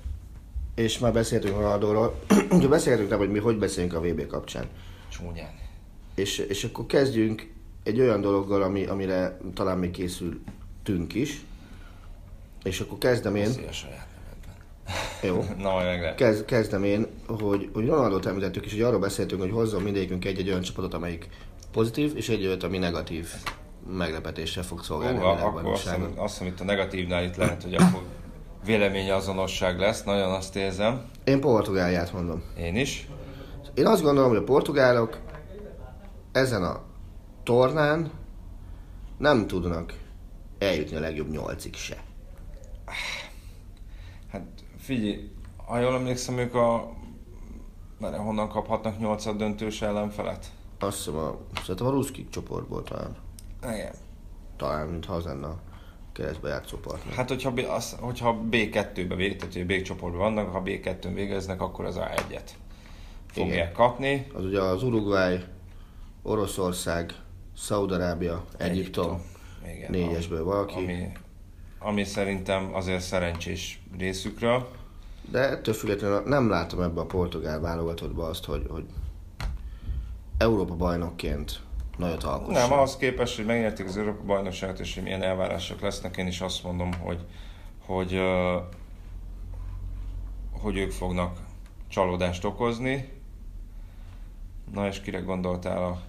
[0.74, 2.18] és már beszéltünk Ronaldóról,
[2.50, 4.66] ugye beszélgetünk rá, hogy mi hogy beszélünk a VB kapcsán.
[5.08, 5.50] Csúnyán.
[6.14, 7.50] És, és akkor kezdjünk
[7.82, 11.44] egy olyan dologgal, ami, amire talán még készültünk is.
[12.68, 13.46] És akkor kezdem én.
[13.46, 14.06] Szia saját
[15.22, 15.44] Jó.
[15.62, 19.50] Na, majd meg Kezd, kezdem én, hogy, hogy Ronaldot említettük, és hogy arról beszéltünk, hogy
[19.50, 21.28] hozzon mindegyikünk egy-egy olyan csapatot, amelyik
[21.72, 23.28] pozitív, és egy olyat, ami negatív
[23.96, 27.62] meglepetéssel fog szolgálni Ó, a akkor azt hiszem, azt hiszem, itt a negatívnál itt lehet,
[27.62, 28.02] hogy akkor
[28.64, 31.04] vélemény azonosság lesz, nagyon azt érzem.
[31.24, 32.42] Én Portugáliát mondom.
[32.58, 33.08] Én is.
[33.74, 35.18] Én azt gondolom, hogy a portugálok
[36.32, 36.82] ezen a
[37.42, 38.10] tornán
[39.18, 39.94] nem tudnak
[40.58, 41.96] eljutni a legjobb nyolcig se.
[44.30, 44.46] Hát
[44.78, 45.30] figyelj,
[45.66, 46.96] ha jól emlékszem, ők a...
[47.98, 50.46] Mert honnan kaphatnak nyolcad döntős ellenfelet?
[50.78, 53.16] Azt hiszem a, szerintem a Ruszkik csoportból talán.
[53.62, 53.92] Igen.
[54.56, 55.60] Talán, mintha az lenne a
[56.12, 57.14] keresztbe játszó partner.
[57.14, 61.84] Hát, hogyha, B, az, hogyha B2-be, tehát hogy B csoportban vannak, ha B2-n végeznek, akkor
[61.84, 62.50] az A1-et
[63.26, 63.72] fogják Igen.
[63.72, 64.26] kapni.
[64.34, 65.36] Az ugye az Uruguay,
[66.22, 67.14] Oroszország,
[67.56, 69.22] Szaudarábia, Egyiptom,
[69.62, 69.90] Egyiptom.
[69.90, 70.74] négyesből valaki.
[70.74, 71.12] Ami,
[71.78, 74.68] ami szerintem azért szerencsés részükről.
[75.30, 78.84] De ettől függetlenül nem látom ebbe a portugál válogatottba azt, hogy, hogy
[80.38, 81.60] Európa bajnokként
[81.96, 82.52] nagyot alkosson.
[82.52, 86.40] Nem, ahhoz képest, hogy megnyerték az Európa bajnokságot, és hogy milyen elvárások lesznek, én is
[86.40, 87.24] azt mondom, hogy,
[87.86, 88.20] hogy,
[90.50, 91.38] hogy ők fognak
[91.88, 93.08] csalódást okozni.
[94.72, 96.00] Na és kire gondoltál, a,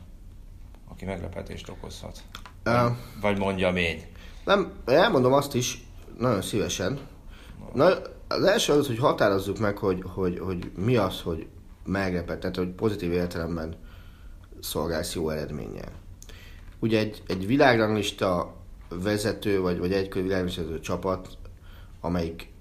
[0.87, 2.23] aki meglepetést okozhat?
[2.65, 4.01] Uh, vagy mondjam én.
[4.49, 5.83] Nem, elmondom azt is,
[6.17, 6.99] nagyon szívesen.
[7.73, 7.87] Na,
[8.27, 11.47] az első az, hogy határozzuk meg, hogy, hogy, hogy mi az, hogy
[11.85, 13.75] meglepett, tehát hogy pozitív értelemben
[14.59, 15.91] szolgálsz jó eredménnyel.
[16.79, 18.55] Ugye egy, egy világranglista
[18.89, 21.27] vezető, vagy, vagy egy világranglista csapat,
[22.01, 22.51] amelyik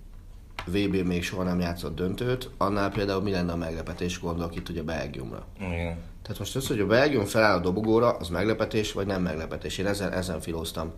[0.67, 4.83] VB még soha nem játszott döntőt, annál például mi lenne a meglepetés, gondolok itt ugye
[4.83, 5.47] Belgiumra.
[5.59, 5.99] Igen.
[6.23, 9.79] Tehát most az, hogy a Belgium feláll a dobogóra, az meglepetés, vagy nem meglepetés.
[9.79, 10.93] Én ezen, ezen filóztam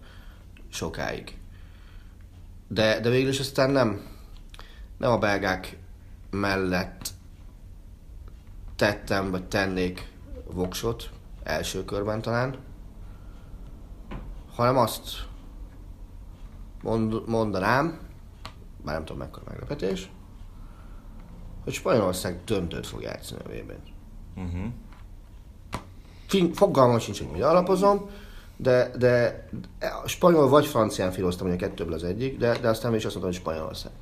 [0.70, 1.38] sokáig.
[2.68, 4.06] De, de végül is aztán nem,
[4.96, 5.76] nem a belgák
[6.30, 7.08] mellett
[8.76, 10.08] tettem, vagy tennék
[10.44, 11.10] voksot,
[11.42, 12.58] első körben talán,
[14.54, 15.26] hanem azt
[16.82, 17.98] mond, mondanám,
[18.84, 20.10] már nem tudom mekkora meglepetés,
[21.64, 23.72] hogy Spanyolország döntőt fog játszani a vb
[24.34, 24.72] uh-huh.
[26.54, 28.10] Fogalmam sincs, hogy mi alapozom,
[28.62, 29.44] de, de
[30.06, 33.32] spanyol vagy francián filoztam, hogy a kettőből az egyik, de, de aztán is azt mondtam,
[33.32, 33.92] hogy Spanyolország.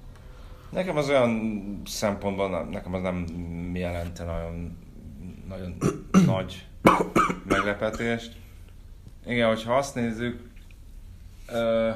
[0.70, 3.26] Nekem az olyan szempontból, nem, nekem az nem
[3.74, 4.78] jelente nagyon,
[5.48, 5.76] nagyon
[6.34, 6.66] nagy
[7.44, 8.36] meglepetést.
[9.26, 10.40] Igen, hogyha azt nézzük,
[11.48, 11.94] uh,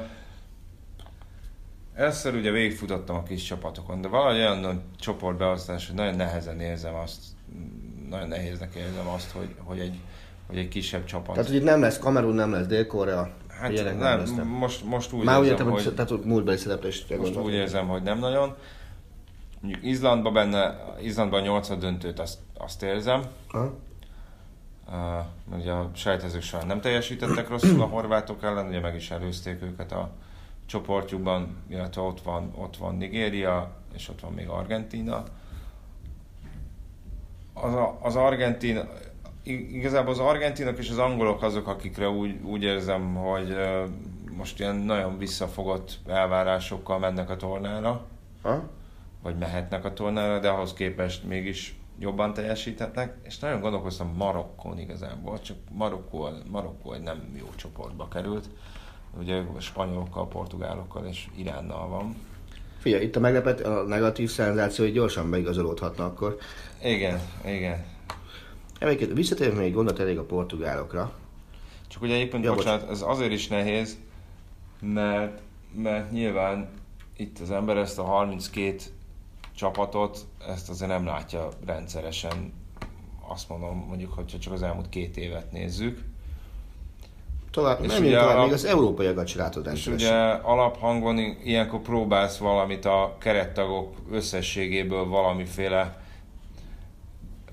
[1.93, 7.21] először ugye végigfutottam a kis csapatokon, de valahogy olyan csoportbeosztás, hogy nagyon nehezen érzem azt,
[8.09, 9.99] nagyon nehéznek érzem azt, hogy, hogy egy
[10.47, 11.33] hogy egy kisebb csapat.
[11.35, 13.31] Tehát, hogy itt nem lesz Kamerun, nem lesz Dél-Korea,
[13.63, 15.93] Hát nem, nem most, most úgy Már érzem, értem, hogy...
[15.95, 18.55] Tehát múltbeli szereplést Most úgy érzem, hogy nem nagyon.
[19.61, 23.23] Mondjuk Izlandban benne, Izlandban a nyolcad döntőt azt, azt érzem.
[23.47, 23.77] Ha?
[24.87, 29.61] Uh, ugye a sejtezők során nem teljesítettek rosszul a horvátok ellen, ugye meg is előzték
[29.61, 30.09] őket a
[30.65, 35.23] csoportjukban, illetve ott van, ott van Nigéria, és ott van még Argentína.
[37.53, 38.79] Az, a, az Argentin,
[39.43, 43.55] igazából az argentinok és az angolok azok, akikre úgy, úgy érzem, hogy
[44.37, 48.05] most ilyen nagyon visszafogott elvárásokkal mennek a tornára.
[48.41, 48.69] Ha?
[49.21, 55.41] Vagy mehetnek a tornára, de ahhoz képest mégis jobban teljesíthetnek, és nagyon gondolkoztam Marokkon igazából,
[55.41, 58.49] csak Marokkó, Marokkó egy nem jó csoportba került.
[59.19, 62.15] Ugye a spanyolokkal, portugálokkal és Iránnal van.
[62.77, 66.37] Figyelj, itt a meglepet, a negatív szenzáció, hogy gyorsan beigazolódhatna akkor.
[66.83, 67.85] Igen, igen.
[68.83, 71.11] Egyébként visszatérve még gondot elég a portugálokra.
[71.87, 73.97] Csak ugye éppen, Ja, bocsánat, ez azért is nehéz,
[74.81, 75.41] mert,
[75.75, 76.69] mert nyilván
[77.17, 78.75] itt az ember ezt a 32
[79.55, 82.53] csapatot, ezt azért nem látja rendszeresen.
[83.27, 86.03] Azt mondom, mondjuk, hogyha csak az elmúlt két évet nézzük.
[87.51, 91.79] Tovább, És nem ugye tovább, a- még az európaiakat se látod És ugye alaphangon ilyenkor
[91.81, 96.02] próbálsz valamit a kerettagok összességéből valamiféle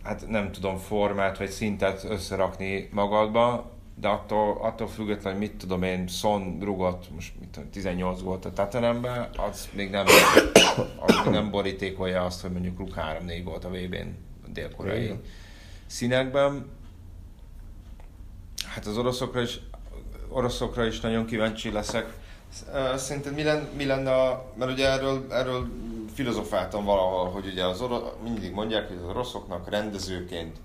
[0.02, 3.70] hát nem tudom, formát vagy szintet összerakni magadba,
[4.00, 8.44] de attól, attól függetlenül, hogy mit tudom én, Son rugott, most mit tudom, 18 gólt
[8.44, 10.06] a Tatanembe, az még nem,
[11.00, 15.12] az még nem borítékolja azt, hogy mondjuk Luke 3-4 volt a VB-n a dél-koreai
[15.86, 16.66] színekben.
[18.66, 19.60] Hát az oroszokra is,
[20.28, 22.19] oroszokra is nagyon kíváncsi leszek.
[22.96, 25.68] Szerinted mi lenne, mi lenne a, mert ugye erről, erről
[26.14, 30.56] filozofáltam valahol, hogy ugye az oro, mindig mondják, hogy az oroszoknak rendezőként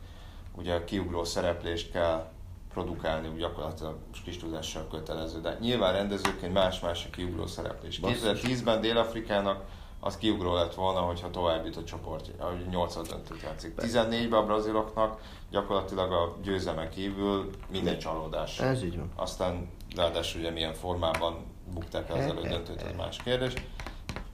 [0.55, 2.29] ugye kiugró szereplést kell
[2.73, 7.99] produkálni, úgy gyakorlatilag most kis tudással kötelező, de nyilván rendezőként más-más a kiugró szereplés.
[7.99, 8.41] Basszus.
[8.41, 9.63] 2010-ben Dél-Afrikának
[9.99, 13.73] az kiugró lett volna, hogyha tovább jut a csoport, ahogy 8 döntőt játszik.
[13.77, 15.21] 14-ben a braziloknak
[15.51, 18.59] gyakorlatilag a győzelmen kívül minden csalódás.
[18.59, 19.11] Ez így van.
[19.15, 23.53] Aztán ráadásul ugye milyen formában bukták el az elődöntőt, ez más kérdés.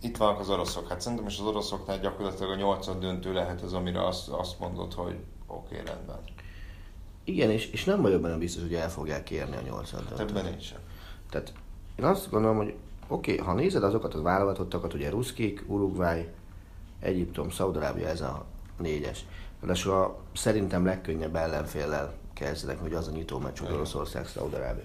[0.01, 0.88] Itt vannak az oroszok.
[0.88, 4.93] Hát szerintem is az oroszoknál gyakorlatilag a nyolcad döntő lehet az, amire azt, azt mondod,
[4.93, 5.15] hogy
[5.47, 6.19] oké, okay, rendben.
[7.23, 10.45] Igen, és, és nem vagyok benne biztos, hogy el fogják kérni a 80 Hát ebben
[10.45, 10.79] nincsen.
[11.29, 11.53] Tehát
[11.95, 12.75] én azt gondolom, hogy
[13.07, 16.27] oké, okay, ha nézed azokat a válogatottakat, ugye Ruszkik, Uruguay,
[16.99, 18.45] Egyiptom, Szaudarábia, ez a
[18.77, 19.25] négyes.
[19.59, 23.73] Ráadásul a szerintem legkönnyebb ellenféllel kezdenek, hogy az a nyitó meccs, hogy.
[23.73, 24.84] Oroszország, Szaudarábia.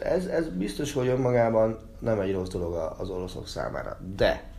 [0.00, 3.98] Ez, ez biztos, hogy önmagában nem egy rossz dolog az oroszok számára.
[4.16, 4.50] De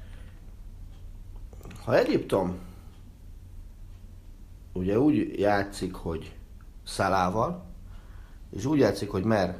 [1.84, 2.58] ha Egyiptom
[4.74, 6.36] ugye úgy játszik, hogy
[6.86, 7.64] Szalával,
[8.50, 9.60] és úgy játszik, hogy mer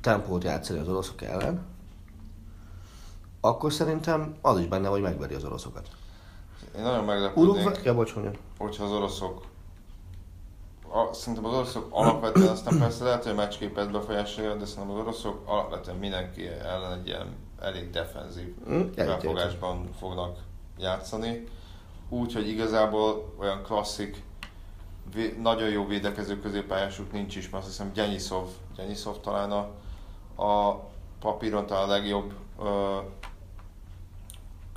[0.00, 1.66] tempót játszani az oroszok ellen,
[3.40, 5.88] akkor szerintem az is benne, hogy megveri az oroszokat.
[6.76, 8.34] Én nagyon meglepődnék, Uruguay, ja bocs, mondjam.
[8.58, 9.46] hogyha az oroszok
[10.94, 15.00] a, szerintem az oroszok alapvetően, aztán persze lehet, hogy a meccsképet befolyásolja, de szerintem az
[15.00, 19.06] oroszok alapvetően mindenki ellen egy ilyen elég defenzív egyetértek.
[19.06, 20.38] felfogásban fognak
[20.78, 21.44] játszani.
[22.08, 24.22] Úgy, hogy igazából olyan klasszik,
[25.14, 29.68] vé- nagyon jó védekező középpályásuk nincs is, mert azt hiszem Gyenyiszov, Gyenyiszov talán a,
[30.44, 30.80] a
[31.20, 32.32] papíron talán a legjobb
[32.62, 32.98] ö,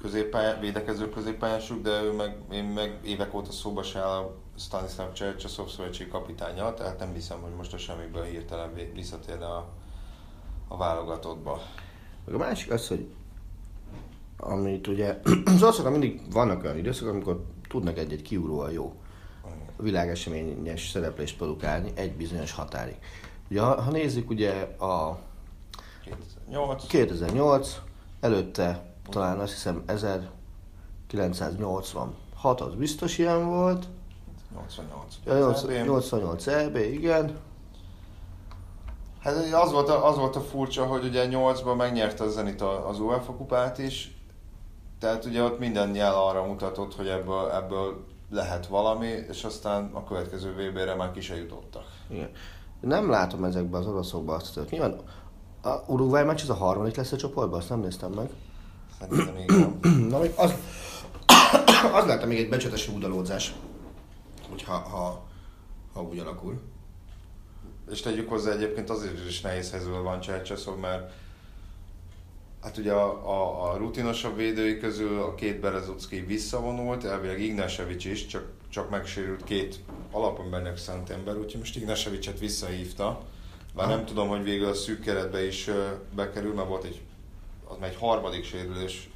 [0.02, 5.14] középpálya, védekező középpályásuk, de ő meg, én meg évek óta szóba se áll a Stanislav
[5.14, 9.68] Csercsaszov szövetségi kapitánya, tehát nem hiszem, hogy most a semmiből hirtelen visszatérne a,
[10.68, 11.62] a válogatottba.
[12.26, 13.08] Meg a másik az, hogy
[14.38, 18.96] amit ugye, az oroszoknak mindig vannak olyan időszakok, amikor tudnak egy-egy kiugróan jó
[19.78, 22.98] világeseményes szereplést produkálni egy bizonyos határig.
[23.50, 25.20] Ugye, ha, ha nézzük ugye a
[26.04, 27.80] 2008, 2008,
[28.20, 33.88] előtte talán azt hiszem 1986 az biztos ilyen volt,
[34.56, 35.16] 88.
[35.26, 35.86] Ja, nyolc- EB.
[35.86, 37.38] 88 EB, igen,
[39.20, 43.00] Hát az volt, a, az volt a furcsa, hogy ugye 8-ban megnyerte a Zenit az
[43.00, 44.18] UEFA kupát is,
[45.00, 50.04] tehát ugye ott minden jel arra mutatott, hogy ebből, ebből lehet valami, és aztán a
[50.04, 51.84] következő VB-re már ki se jutottak.
[52.10, 52.30] igen.
[52.82, 55.00] Nem látom ezekben az oroszokban azt, hogy nyilván
[55.62, 58.30] a Uruguay meccs az a harmadik lesz a csoportban, azt nem néztem meg.
[59.00, 59.80] Szerintem igen.
[60.12, 60.54] Na, még az,
[61.98, 63.56] az lehetne még egy becsetes rúdalódzás,
[64.58, 65.28] hogyha ha,
[65.94, 66.62] ha úgy alakul.
[67.92, 71.12] És tegyük hozzá egyébként azért is nehéz helyzetben van Csercseszov, mert
[72.62, 78.26] hát ugye a, a, a rutinosabb védői közül a két Berezucki visszavonult, elvileg Ignasevics is,
[78.26, 79.80] csak, csak megsérült két
[80.12, 83.22] alapon bennek szent ember, úgyhogy most Ignasevicset visszahívta.
[83.76, 85.70] Bár nem tudom, hogy végül a szűk keretbe is
[86.16, 87.02] bekerül, mert volt egy,
[87.68, 89.10] az már egy harmadik sérülés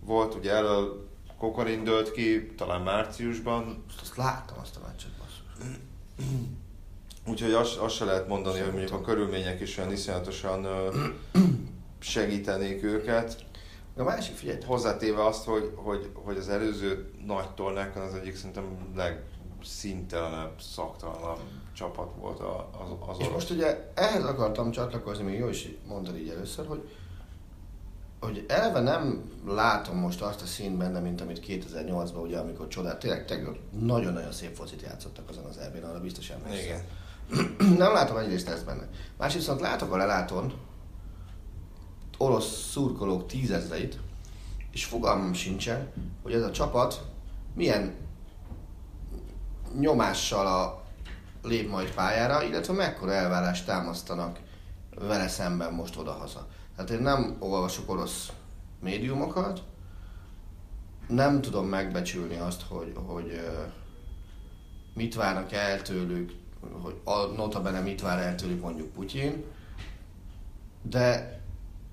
[0.00, 1.08] volt, ugye elől
[1.38, 5.76] Kokorin dölt ki, talán márciusban, Azt láttam azt a meccset, basszus.
[7.26, 10.66] Úgyhogy azt, azt se lehet mondani, hogy mondjuk a körülmények is olyan iszonyatosan
[11.98, 13.44] segítenék őket.
[13.96, 18.92] A másik, figyelj, Hozzátéve azt, hogy, hogy, hogy az előző nagy tornákon az egyik szerintem
[18.94, 21.40] legszíntelenebb, szaktalanabb
[21.72, 23.32] csapat volt az, az És orosz.
[23.34, 26.88] most ugye ehhez akartam csatlakozni, még jó is mondtad így először, hogy
[28.24, 32.98] hogy eleve nem látom most azt a színt benne, mint amit 2008-ban, ugye, amikor csodát,
[32.98, 36.80] tényleg, tényleg nagyon-nagyon szép focit játszottak azon az elbén, arra biztos emlékszem.
[37.78, 38.88] Nem látom egyrészt ezt benne.
[39.16, 40.52] Másrészt viszont látok a lelátón
[42.18, 43.98] orosz szurkolók tízezreit,
[44.72, 47.02] és fogalmam sincsen, hogy ez a csapat
[47.54, 47.94] milyen
[49.78, 50.82] nyomással a
[51.42, 54.38] lép majd pályára, illetve mekkora elvárást támasztanak
[54.94, 56.46] vele szemben most odahaza.
[56.76, 58.32] Tehát én nem olvasok orosz
[58.80, 59.62] médiumokat,
[61.08, 63.40] nem tudom megbecsülni azt, hogy, hogy
[64.94, 66.32] mit várnak el tőlük,
[66.82, 69.44] hogy a notabene mit vár el tőlük mondjuk Putyin,
[70.82, 71.38] de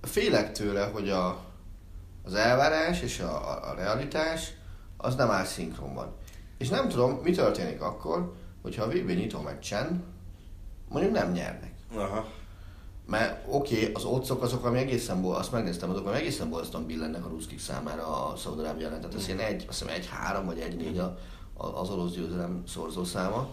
[0.02, 1.46] félek tőle, hogy a,
[2.24, 4.54] az elvárás és a, a, a realitás
[4.98, 6.16] az nem áll szinkronban.
[6.58, 10.04] És nem tudom, mi történik akkor, hogyha a VB nyitó meccsen
[10.90, 11.74] mondjuk nem nyernek.
[11.96, 12.28] Aha.
[13.12, 16.86] Mert oké, okay, az otcok azok, ami egészen bol, azt megnéztem, azok, ami egészen bolsztan
[16.86, 19.02] billennek a ruszkik számára a Szaudarábia ellen.
[19.02, 21.18] Tehát ez ilyen egy, azt hiszem egy három vagy egy négy a,
[21.54, 23.50] a, az orosz győzelem szorzó száma.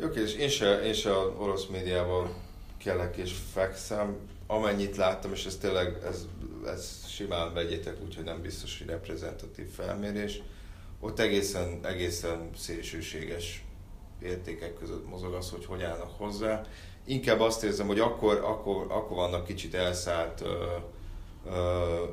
[0.00, 2.34] Jó, és én se, én se az orosz médiában
[2.78, 4.16] kellek és fekszem.
[4.46, 6.26] Amennyit láttam, és ez tényleg, ez,
[6.66, 10.42] ez simán vegyétek, úgyhogy nem biztos, hogy reprezentatív felmérés.
[11.00, 13.64] Ott egészen, egészen szélsőséges
[14.22, 16.66] értékek között mozog az, hogy hogy állnak hozzá.
[17.04, 20.64] Inkább azt érzem, hogy akkor, akkor, akkor vannak kicsit elszállt ö,
[21.50, 22.04] ö,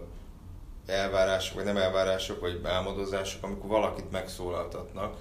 [0.85, 5.15] elvárások, vagy nem elvárások, vagy álmodozások, amikor valakit megszólaltatnak.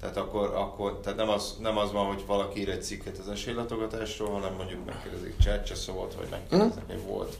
[0.00, 3.28] Tehát akkor, akkor tehát nem, az, nem az van, hogy valaki ír egy cikket az
[3.28, 7.38] esélylatogatásról, hanem mondjuk megkérdezik Csercseszovot, vagy megkérdeznek egy volt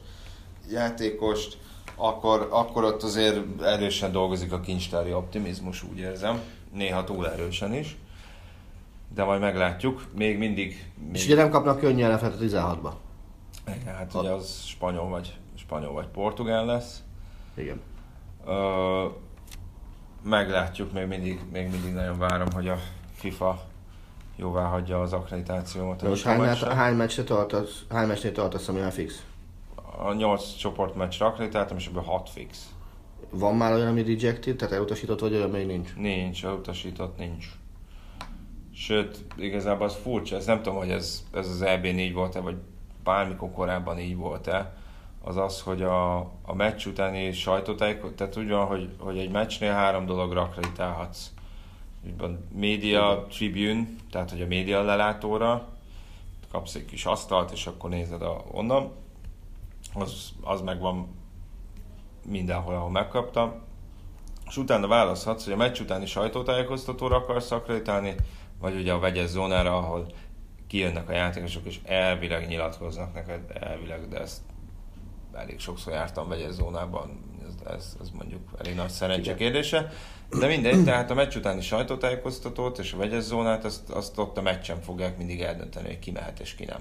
[0.70, 1.58] játékost,
[1.94, 6.40] akkor, akkor ott azért erősen dolgozik a kincstári optimizmus, úgy érzem.
[6.72, 7.96] Néha túl erősen is.
[9.14, 10.06] De majd meglátjuk.
[10.16, 10.68] Még mindig...
[11.12, 11.22] És Még...
[11.24, 12.92] ugye nem kapnak könnyen a 16-ba.
[13.80, 17.02] Igen, hát ugye az spanyol vagy, spanyol vagy portugál lesz.
[17.54, 17.80] Igen.
[18.46, 19.06] Ö,
[20.22, 22.78] meglátjuk, még mindig, még mindig nagyon várom, hogy a
[23.12, 23.60] FIFA
[24.36, 26.02] jóvá hagyja az akkreditációmat.
[26.02, 29.22] Most hány, meccs, hány meccsre tartasz, hány meccsnél tartasz, ami már fix?
[29.96, 32.68] A 8 csoportmeccsre akkreditáltam, és ebből 6 fix.
[33.30, 35.94] Van már olyan, ami rejected, tehát elutasított, vagy olyan még nincs?
[35.96, 37.46] Nincs, elutasított nincs.
[38.78, 42.56] Sőt, igazából az furcsa, ez nem tudom, hogy ez, ez az EB4 volt-e, vagy
[43.04, 44.74] bármikor korábban így volt-e,
[45.24, 49.72] az az, hogy a, a meccs utáni sajtótájékoztató, tehát úgy van, hogy, hogy egy meccsnél
[49.72, 51.30] három dologra akkreditálhatsz.
[52.06, 55.68] Úgyban média tribune, tehát hogy a média lelátóra,
[56.50, 58.92] kapsz egy kis asztalt, és akkor nézed a, onnan.
[59.94, 61.08] Az, az megvan
[62.24, 63.52] mindenhol, ahol megkaptam.
[64.46, 68.14] És utána választhatsz, hogy a meccs utáni sajtótájékoztatóra akarsz akkreditálni,
[68.60, 70.06] vagy ugye a vegyes zónára, ahol
[70.66, 74.40] kijönnek a játékosok, és elvileg nyilatkoznak neked, elvileg, de ezt
[75.32, 79.92] elég sokszor jártam vegyes zónában, ez, ez, ez mondjuk elég nagy szerencse kérdése.
[80.38, 84.42] De mindegy, tehát a meccs utáni sajtótájékoztatót és a vegyes zónát, azt, azt ott a
[84.42, 86.80] meccsen fogják mindig eldönteni, hogy ki mehet és ki nem.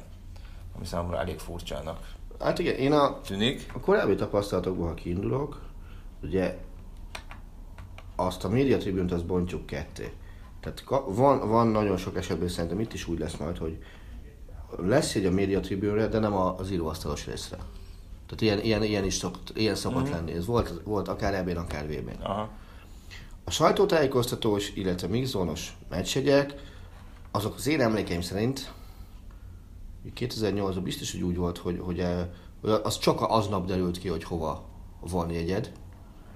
[0.76, 3.72] Ami számomra elég furcsának Hát igen, én a, tűnik.
[3.74, 5.62] a korábbi tapasztalatokból, ha kiindulok,
[6.24, 6.58] ugye
[8.16, 10.14] azt a média tribünt azt bontjuk ketté.
[10.74, 13.78] Tehát van, van nagyon sok esetben szerintem itt is úgy lesz majd, hogy
[14.78, 17.58] lesz egy a média tribűnre, de nem az íróasztalos részre.
[18.26, 20.12] Tehát ilyen, ilyen, ilyen is szokt, ilyen szokott mm-hmm.
[20.12, 20.32] lenni.
[20.32, 22.50] Ez volt, volt akár ebben, akár vb Aha.
[23.44, 26.54] A sajtótájékoztatós, illetve mixzónos meccsegyek,
[27.32, 28.72] azok az én emlékeim szerint
[30.16, 32.28] 2008-ban biztos, hogy úgy volt, hogy, hogy, eh,
[32.62, 34.66] hogy az csak aznap derült ki, hogy hova
[35.00, 35.72] van jegyed,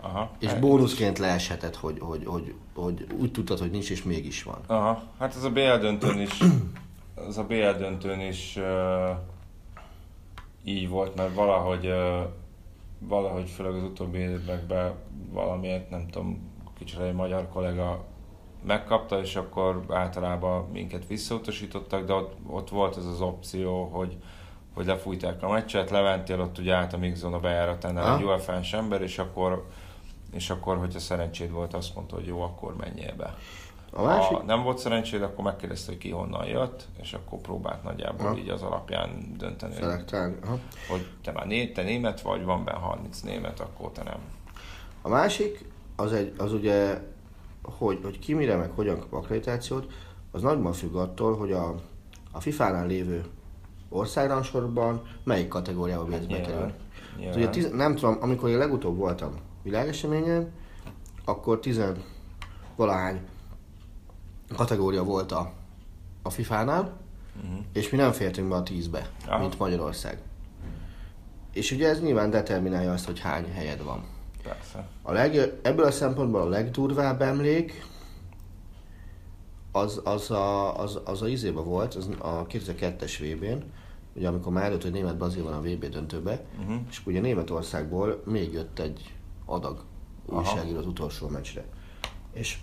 [0.02, 0.32] Aha.
[0.40, 4.60] és Hát- bónuszként leeshetett, hogy, hogy, hogy, hogy úgy tudtad, hogy nincs, és mégis van.
[4.68, 6.40] Aha, hát ez a BL döntőn is,
[7.28, 9.18] ez a BL döntőn is uh,
[10.64, 12.20] így volt, mert valahogy, uh,
[13.00, 14.94] valahogy főleg az utóbbi években
[15.32, 18.06] valamiért, nem tudom, kicsit egy magyar kollega
[18.66, 24.18] megkapta, és akkor általában minket visszautasítottak, de ott, ott volt ez az opció, hogy
[24.74, 28.24] hogy lefújták a meccset, leventél ott ugye át a mixzone a bejáratánál egy.
[28.24, 29.68] UEFA-s ember, és akkor,
[30.34, 33.36] és akkor, hogyha szerencséd volt, azt mondta, hogy jó, akkor menjél be.
[33.94, 37.84] A másik, Ha nem volt szerencséd, akkor megkérdezte, hogy ki honnan jött, és akkor próbált
[37.84, 38.38] nagyjából Ha.
[38.38, 40.36] így az alapján dönteni, hogy, Szelektálni.
[40.44, 40.60] Aha.
[40.90, 44.20] hogy te már né, te német vagy, van benne 30 német, akkor te nem.
[45.02, 45.66] A másik,
[45.96, 47.02] az, egy, az ugye,
[47.64, 49.92] hogy, hogy ki mire, meg hogyan kap akkreditációt,
[50.32, 51.76] az nagyban függ attól, hogy a,
[52.32, 53.26] a FIFA-nál lévő
[53.90, 56.74] országrangsorban melyik kategóriába nyilván, bekerülni.
[57.18, 57.38] nyilván.
[57.38, 60.52] Ugye tiz, nem tudom, amikor én legutóbb voltam világeseményen,
[61.26, 62.04] akkor tizen
[62.76, 63.20] valahány
[64.56, 65.52] kategória volt a,
[66.22, 67.00] a FIFA-nál,
[67.44, 67.58] Mhm.
[67.74, 69.40] és mi nem fértünk be a tízbe, Aha.
[69.40, 70.20] mint Magyarország.
[71.54, 74.04] és ugye ez nyilván determinálja azt, hogy hány helyed van.
[74.44, 74.88] Persze.
[75.02, 77.86] A leg, ebből a szempontból a legdurvább emlék
[79.72, 83.64] az, az, a, az, az a izébe volt, az a 2002-es VB-n,
[84.16, 86.76] ugye amikor már előtt, hogy Német-Brazil van a VB döntőbe, uh-huh.
[86.90, 89.14] és ugye Németországból még jött egy
[89.52, 89.84] adag
[90.26, 91.66] újságíró az utolsó meccsre.
[92.34, 92.58] És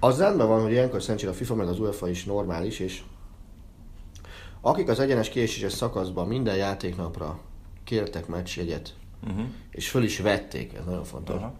[0.00, 3.02] az rendben van, hogy ilyenkor szerencsére a FIFA meg az UEFA is normális, és
[4.60, 7.40] akik az egyenes késéses szakaszban minden játéknapra
[7.84, 8.96] kértek meccsjegyet,
[9.26, 9.44] uh-huh.
[9.70, 11.52] és föl is vették, ez nagyon fontos, uh-huh.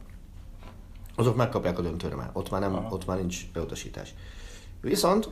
[1.15, 2.31] azok megkapják a döntőre már.
[2.33, 2.93] Ott már, nem, uh-huh.
[2.93, 4.15] ott már nincs beutasítás.
[4.81, 5.29] Viszont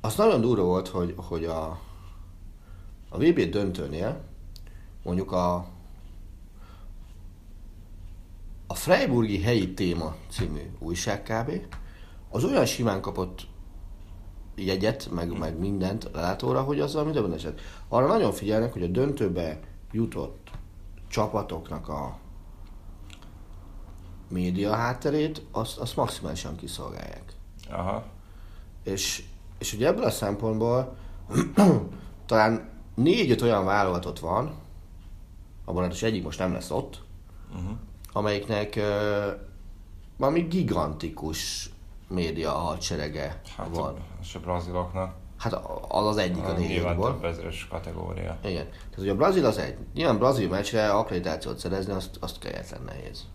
[0.00, 1.80] az nagyon durva volt, hogy, hogy a,
[3.08, 4.20] a VB döntőnél
[5.02, 5.68] mondjuk a
[8.70, 11.50] a Freiburgi helyi téma című újság kb.
[12.30, 13.46] az olyan simán kapott
[14.54, 17.60] jegyet, meg, meg mindent látóra, hogy az valami döbbeneset.
[17.88, 19.60] Arra nagyon figyelnek, hogy a döntőbe
[19.92, 20.50] jutott
[21.08, 22.18] csapatoknak a
[24.28, 27.32] média hátterét, azt, azt maximálisan kiszolgálják.
[27.70, 28.04] Aha.
[28.82, 29.24] És,
[29.58, 30.96] és ugye ebből a szempontból
[32.26, 34.54] talán négy-öt olyan vállalatot van,
[35.64, 37.02] abban hát egyik most nem lesz ott,
[37.54, 37.76] uh-huh.
[38.18, 38.80] Amelyiknek
[40.16, 41.70] valami gigantikus
[42.08, 43.96] média hadserege Hát van.
[44.22, 45.14] és a braziloknak.
[45.36, 45.52] Hát
[45.88, 47.12] az az egyik a négyból.
[47.12, 48.36] több ezeres kategória.
[48.44, 48.64] Igen.
[48.70, 49.76] Tehát, hogy a Brazil az egy.
[49.94, 53.26] Nyilván Brazil meccsre akkreditációt szerezni, azt, azt kegyetlen nehéz.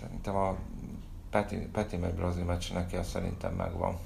[0.00, 0.56] Szerintem a
[1.30, 3.96] Peti, Peti meg brazil meccs neki az szerintem megvan.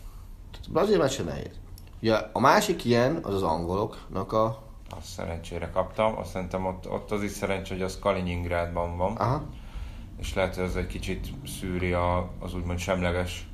[0.51, 1.59] Tehát a Brazil meccsre nehéz.
[2.03, 4.63] Ugye a másik ilyen, az az angoloknak a...
[4.97, 6.19] Azt szerencsére kaptam.
[6.19, 9.17] Azt szerintem ott, ott az is szerencsé, hogy az Kaliningrádban van.
[9.17, 9.43] Aha.
[10.23, 13.47] És lehet, hogy ez egy kicsit szűri a, az úgymond semleges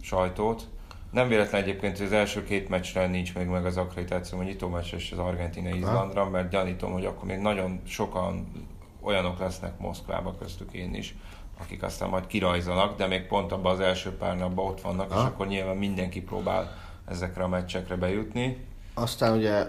[0.00, 0.68] sajtót.
[1.10, 4.68] Nem véletlen egyébként, hogy az első két meccsre nincs még meg az akkreditáció, a nyitó
[4.68, 8.52] meccsre és az Argentina-Izlandra, mert gyanítom, hogy akkor még nagyon sokan
[9.00, 11.14] olyanok lesznek Moszkvába, köztük én is,
[11.60, 15.14] akik aztán majd kirajzanak, de még pont abban az első pár napban ott vannak, és
[15.14, 15.26] Aha.
[15.26, 16.76] akkor nyilván mindenki próbál
[17.08, 18.66] ezekre a meccsekre bejutni.
[18.94, 19.66] Aztán ugye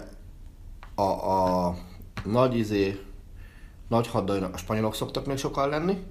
[0.94, 1.74] a, a
[2.24, 3.00] nagy izé,
[3.92, 6.04] nagy haddajnak a spanyolok szoktak még sokan lenni,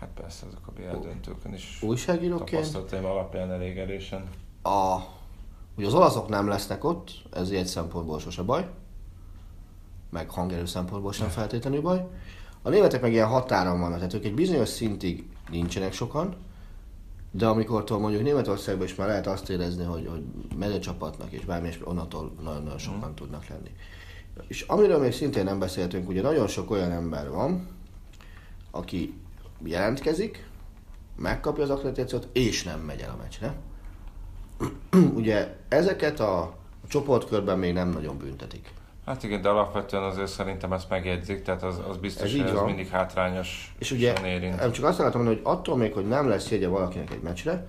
[0.00, 2.50] Hát persze, azok a BL döntőkön is újságíróként.
[2.50, 4.28] tapasztalataim alapján elég erősen.
[4.62, 4.98] A,
[5.76, 8.68] ugye az olaszok nem lesznek ott, ez egy szempontból sose baj,
[10.10, 12.06] meg hangerő szempontból sem feltétlenül baj.
[12.62, 16.36] A németek meg ilyen határon vannak, tehát ők egy bizonyos szintig nincsenek sokan,
[17.30, 20.22] de amikor mondjuk Németországban is már lehet azt érezni, hogy, hogy
[20.56, 23.14] mezőcsapatnak és bármi, és onnantól nagyon-nagyon sokan mm.
[23.14, 23.70] tudnak lenni.
[24.46, 27.68] És amiről még szintén nem beszéltünk, ugye nagyon sok olyan ember van,
[28.70, 29.14] aki
[29.64, 30.46] jelentkezik,
[31.16, 33.54] megkapja az akkreditációt, és nem megy el a meccsre.
[35.20, 36.56] ugye ezeket a
[36.88, 38.72] csoportkörben még nem nagyon büntetik.
[39.06, 42.50] Hát igen, de alapvetően azért szerintem ezt megjegyzik, tehát az, az Ez biztos, így hogy
[42.50, 42.64] ez van.
[42.64, 44.56] mindig hátrányos És ugye, érint.
[44.56, 47.66] nem csak azt mondani, hogy attól még, hogy nem lesz jegye valakinek egy meccsre,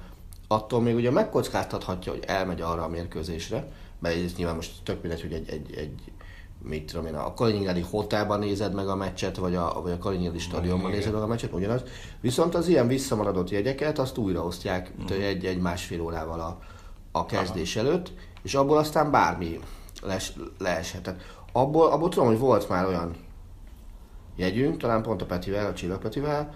[0.48, 3.68] attól még ugye megkockáztathatja, hogy elmegy arra a mérkőzésre,
[4.00, 6.12] mert ez nyilván most tök mindegy, hogy egy, egy, egy
[6.68, 10.40] mit tudom én, a Kaliningrádi hotelban nézed meg a meccset, vagy a, vagy a Kaliningrádi
[10.40, 11.84] stadionban nézed meg a meccset, ugyanaz.
[12.22, 15.22] Viszont az ilyen visszamaradott jegyeket, azt újraosztják mm.
[15.22, 16.60] egy-egy-másfél órával a,
[17.12, 17.88] a kezdés Aha.
[17.88, 18.14] előtt,
[18.44, 19.60] és abból aztán bármi
[20.02, 21.02] les, leeshet.
[21.02, 23.16] Tehát abból, abból tudom, hogy volt már olyan
[24.36, 26.54] jegyünk, talán pont a Petivel, a Csillag Petivel,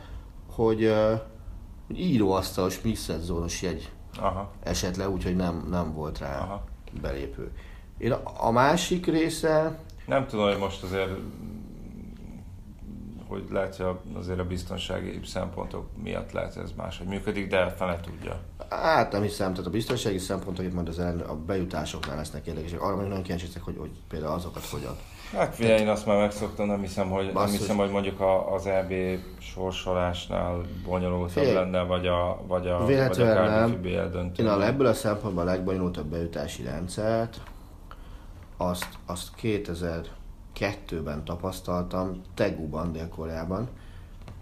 [0.51, 1.20] hogy uh,
[1.93, 4.51] íróasztalos mixed zónos jegy Aha.
[4.64, 6.64] esett le, úgyhogy nem, nem volt rá Aha.
[7.01, 7.51] belépő.
[7.97, 9.80] Én a, a másik része,
[10.10, 11.10] Nem tudom, hogy most azért
[13.28, 17.99] hogy lehet, hogy a- azért a biztonsági szempontok miatt lehet ez máshogy működik, de fele
[17.99, 18.39] tudja.
[18.70, 22.82] hát nem hiszem, tehát a biztonsági szempontok itt majd az ellen, a bejutásoknál lesznek érdekesek.
[22.82, 24.95] Arra meg nagyon kíváncsi hogy, hogy például azokat hogyan.
[25.34, 27.57] Hát figyelj, én azt már megszoktam, nem hiszem, hogy, nem Basszus.
[27.57, 28.93] hiszem, hogy mondjuk a, az EB
[29.39, 33.82] sorsolásnál bonyolultabb Figyelj, lenne, vagy a, vagy a, vagy a Véletlenül nem.
[34.12, 34.43] Döntő.
[34.43, 37.41] Én a, ebből a szempontból a legbonyolultabb bejutási rendszert,
[38.62, 43.70] azt, azt 2002-ben tapasztaltam, Teguban, Dél-Koreában,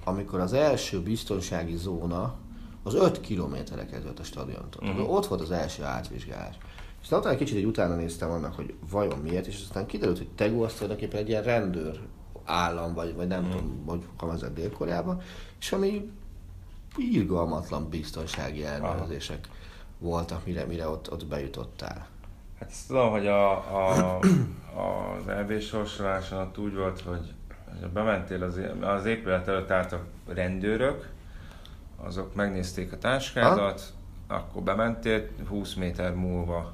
[0.03, 2.35] amikor az első biztonsági zóna
[2.83, 4.89] az 5 kilométerre kezdődött a stadiontól.
[4.89, 5.13] Uh-huh.
[5.13, 6.57] Ott volt az első átvizsgálás.
[7.01, 10.29] És utána egy kicsit egy utána néztem annak, hogy vajon miért, és aztán kiderült, hogy
[10.35, 11.99] Tegu az tulajdonképpen egy ilyen rendőr
[12.45, 13.59] állam, vagy, vagy nem uh-huh.
[13.59, 15.21] tudom, hogy fogalmazott Dél-Koreában,
[15.59, 16.11] és ami
[16.95, 19.47] irgalmatlan biztonsági ellenőrzések
[19.99, 22.07] voltak, mire, mire ott, ott bejutottál.
[22.59, 24.19] Hát ezt tudom, hogy a, a,
[24.75, 27.33] az EB sorsoláson ott úgy volt, hogy
[27.79, 31.09] hogy bementél az, az épület előtt álltak rendőrök,
[31.95, 33.93] azok megnézték a táskádat,
[34.27, 36.73] akkor bementél, 20 méter múlva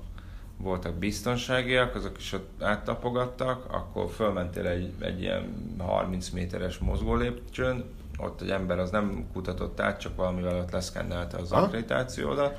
[0.58, 7.84] voltak biztonságiak, azok is ott áttapogattak, akkor fölmentél egy, egy ilyen 30 méteres mozgólépcsőn,
[8.18, 12.58] ott egy ember az nem kutatott át, csak valamivel ott leszkennelte az akkreditációdat,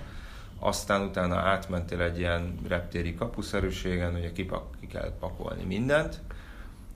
[0.64, 6.20] aztán utána átmentél egy ilyen reptéri kapuszerűségen, ugye kipak, ki kell pakolni mindent,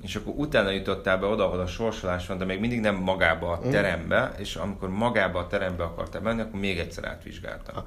[0.02, 3.50] és akkor utána jutottál be oda, ahol a sorsolás van, de még mindig nem magába
[3.50, 7.84] a terembe, és amikor magába a terembe akartál menni, akkor még egyszer átvizsgáltam.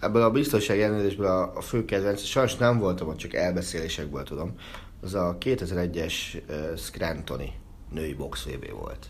[0.00, 4.54] Ebből a biztonsági ellenőrzésből a, a fő kedvenc, sajnos nem voltam csak elbeszélésekből tudom,
[5.02, 6.14] az a 2001-es
[6.48, 7.52] uh, Scrantoni
[7.90, 9.06] női box VB volt.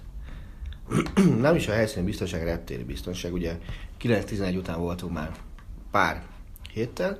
[1.40, 3.58] nem is a helyszíni biztonság, reptéri biztonság, ugye
[4.00, 5.30] 9-11 után voltunk már
[5.90, 6.22] pár
[6.72, 7.18] héttel,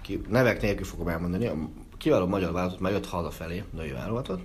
[0.00, 1.54] ki, nevek nélkül fogom elmondani, a
[1.96, 4.40] kiváló magyar vállalatot már jött hazafelé, női vállalatot,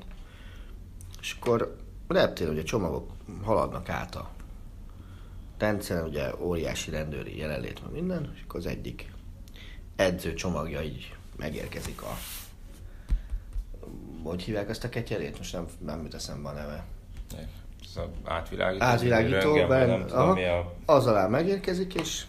[1.21, 3.11] és akkor reptér ugye csomagok
[3.43, 4.29] haladnak át a
[5.57, 9.11] Tencen ugye óriási rendőri jelenlét van minden, és akkor az egyik
[9.95, 12.17] edző csomagja így megérkezik a
[14.23, 15.37] hogy hívják ezt a ketyerét?
[15.37, 16.85] Most nem, nem jut eszembe a neve.
[17.83, 18.85] Ez az átvilágító.
[18.85, 20.73] Átvilágító, ben, tudom aha, mi a...
[20.85, 22.23] az alá megérkezik, és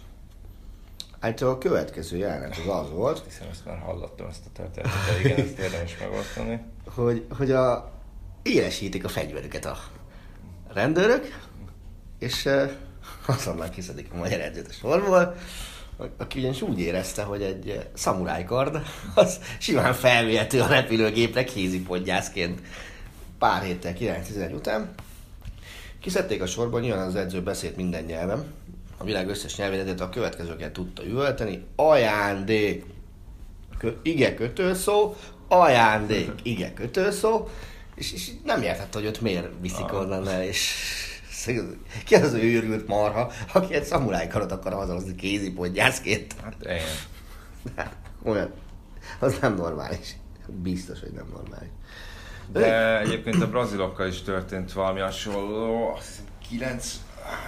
[1.21, 5.29] általában a következő jelenet az az volt, Hiszen ezt már hallottam ezt a történetet, de
[5.29, 6.61] igen, ezt érdemes megosztani.
[6.95, 7.93] hogy, hogy a,
[8.43, 9.79] élesítik a fegyverüket a
[10.73, 11.39] rendőrök,
[12.19, 12.71] és uh,
[13.27, 15.35] azonnal kiszedik a magyar edzőt a sorból,
[16.17, 18.83] aki ugyanis úgy érezte, hogy egy szamurájkard
[19.15, 22.61] az simán felvihető a repülőgépre kézipodgyászként
[23.39, 24.95] pár héttel 9 után.
[26.01, 28.45] Kiszedték a sorból, nyilván az edző beszélt minden nyelven,
[29.01, 31.65] a világ összes nyelvén, ezért a következőket tudta üvölteni.
[31.77, 32.85] Ajándék,
[33.79, 35.15] Kö, ige kötőszó,
[35.49, 37.49] ajándék, ige kötőszó,
[37.95, 40.75] és, és nem értette, hogy ott miért viszik onnan el, és
[42.05, 46.35] ki az az őrült marha, aki egy szamurájkarat akar hazahozni kézipodgyászként.
[46.43, 47.91] Hát igen.
[48.23, 48.53] Olyan,
[49.19, 50.17] az nem normális.
[50.47, 51.69] Biztos, hogy nem normális.
[52.53, 57.01] De egyébként a brazilokkal is történt valami hasonló, azt hiszem 9,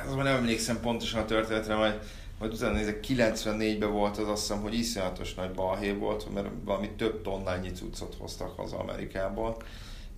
[0.08, 1.98] az már nem emlékszem pontosan a történetre, majd,
[2.38, 6.90] majd utána nézek, 94-ben volt az azt hiszem, hogy iszonyatos nagy balhé volt, mert valami
[6.90, 9.56] több tonnányi cuccot hoztak haza Amerikából,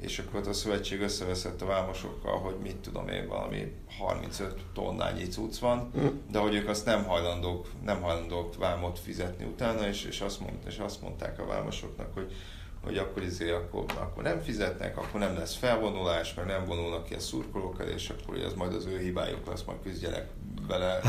[0.00, 5.28] és akkor ott a szövetség összeveszett a vámosokkal, hogy mit tudom én, valami 35 tonnányi
[5.28, 5.90] cucc van,
[6.30, 10.58] de hogy ők azt nem hajlandók, nem hajlandók vámot fizetni utána, és, és, azt, mond,
[10.66, 12.32] és azt mondták a vámosoknak, hogy
[12.84, 17.14] hogy akkor, izé, akkor, akkor nem fizetnek, akkor nem lesz felvonulás, meg nem vonulnak ki
[17.14, 20.26] a szurkolók és akkor ez majd az ő hibájuk lesz, majd küzdjenek
[20.68, 21.00] vele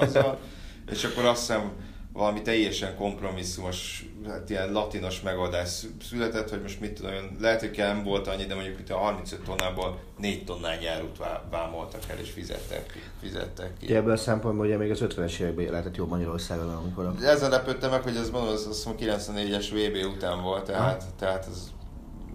[0.00, 0.38] azzal.
[0.90, 1.72] És akkor azt hiszem
[2.12, 8.04] valami teljesen kompromisszumos, hát ilyen latinos megoldás született, hogy most mit tudom, lehet, hogy nem
[8.04, 11.18] volt annyi, de mondjuk itt a 35 tonnából 4 tonnán járút
[11.50, 13.94] vámoltak el, és fizettek, fizettek ki.
[13.94, 17.14] Ebből a szempontból ugye még az 50-es években lehetett jó Magyarországon, amikor a...
[17.24, 21.70] Ezen lepődtem meg, hogy ez mondom, az, az 94-es VB után volt, tehát, tehát ez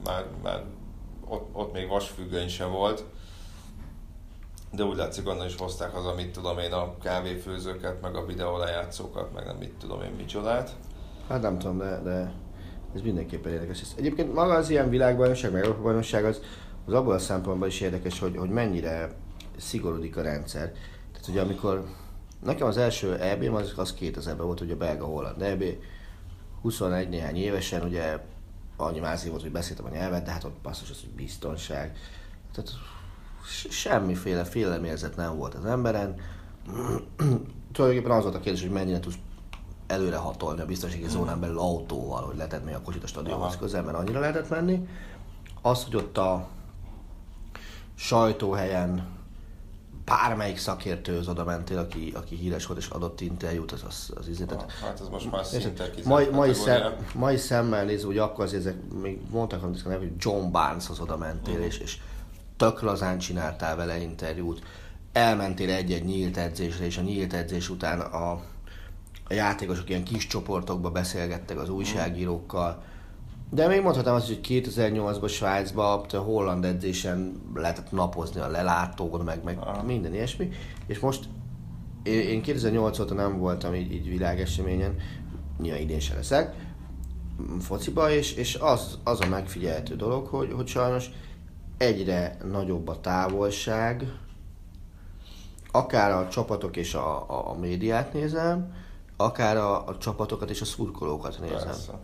[0.03, 0.63] már, már
[1.27, 3.03] ott, ott még vasfüggöny sem volt.
[4.71, 9.33] De úgy látszik, onnan is hozták haza, mit tudom én, a kávéfőzőket, meg a videólejátszókat,
[9.33, 10.75] meg nem mit tudom én micsodát.
[11.27, 12.31] Hát nem tudom, de, de
[12.95, 13.81] ez mindenképpen érdekes.
[13.81, 16.41] Ez Egyébként maga az ilyen világbajnokság, meg Európa bajnokság az,
[16.85, 19.11] az abból a szempontból is érdekes, hogy, hogy mennyire
[19.57, 20.71] szigorúdik a rendszer.
[21.11, 21.85] Tehát ugye amikor
[22.43, 25.63] nekem az első eb az, az 2000-ben volt, ugye a belga-holland EB,
[26.61, 28.19] 21 néhány évesen, ugye
[28.77, 31.97] annyi mászik volt, hogy beszéltem a nyelvet, de hát ott basszus az, hogy biztonság.
[32.53, 32.71] Tehát
[33.69, 36.15] semmiféle félemérzet nem volt az emberen.
[37.71, 39.17] Tulajdonképpen az volt a kérdés, hogy mennyire tudsz
[39.87, 43.83] előre hatolni a biztonsági zónán belül autóval, hogy lehetett még a kocsit a stadionhoz közel,
[43.83, 44.87] mert annyira lehetett menni.
[45.61, 46.47] Az, hogy ott a
[47.95, 49.13] sajtóhelyen
[50.05, 54.71] bármelyik szakértőhöz oda mentél, aki, aki híres volt és adott interjút, az az, az tehát
[54.71, 58.75] Hát ez most már szinte mai, mai, szem, mai szemmel nézve, hogy akkor azért ezek,
[59.01, 61.97] még mondtak, hogy John Barneshoz oda mentél, és, és
[62.57, 64.61] tök lazán csináltál vele interjút,
[65.11, 68.41] elmentél egy-egy nyílt edzésre, és a nyílt edzés után a,
[69.27, 72.83] a játékosok ilyen kis csoportokba beszélgettek az újságírókkal,
[73.49, 79.43] de még mondhatnám azt, hogy 2008-ban Svájcban a holland edzésen lehetett napozni a lelátón, meg,
[79.43, 80.49] meg minden ilyesmi,
[80.87, 81.25] és most
[82.03, 84.95] én, én 2008 óta nem voltam így, így világeseményen,
[85.61, 86.55] nyilván idén se leszek,
[87.59, 91.09] fociba, és, és az, az a megfigyelhető dolog, hogy, hogy sajnos
[91.77, 94.13] egyre nagyobb a távolság,
[95.71, 98.73] akár a csapatok és a, a, a médiát nézem,
[99.17, 101.57] akár a, a csapatokat és a szurkolókat nézem.
[101.57, 101.99] Persze.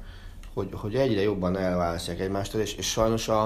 [0.53, 3.43] Hogy, hogy egyre jobban elválasztják egymástól, és, és sajnos a,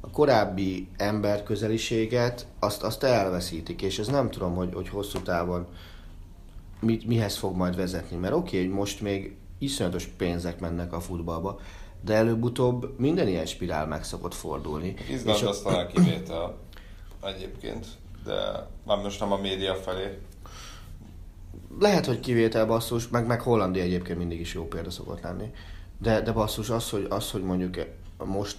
[0.00, 5.66] a korábbi ember közeliséget azt, azt elveszítik, és ez nem tudom, hogy, hogy hosszú távon
[6.80, 8.16] mit, mihez fog majd vezetni.
[8.16, 11.60] Mert oké, okay, hogy most még iszonyatos pénzek mennek a futballba,
[12.04, 14.94] de előbb-utóbb minden ilyen spirál meg szokott fordulni.
[15.10, 16.56] Izland És a- az talán kivétel
[17.22, 17.86] egyébként,
[18.24, 20.18] de már most nem a média felé.
[21.78, 25.50] Lehet, hogy kivétel basszus, meg, meg Hollandia egyébként mindig is jó példa szokott lenni.
[25.98, 27.76] De, de basszus az, hogy, az, hogy mondjuk
[28.24, 28.56] most,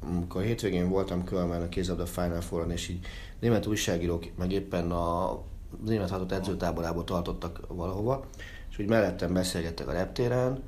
[0.00, 3.06] amikor hétvégén voltam Kölmán a kézabda Final Four-on, és így
[3.40, 5.40] német újságírók, meg éppen a
[5.84, 8.24] német hatott edzőtáborából tartottak valahova,
[8.70, 10.62] és úgy mellettem beszélgettek a reptéren,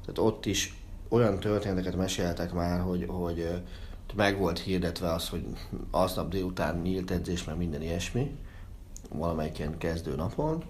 [0.00, 3.62] tehát ott is olyan történeteket meséltek már, hogy, hogy
[4.16, 5.44] meg volt hirdetve az, hogy
[5.90, 8.36] aznap délután nyílt edzés, meg minden ilyesmi,
[9.08, 10.62] valamelyik ilyen kezdő napon,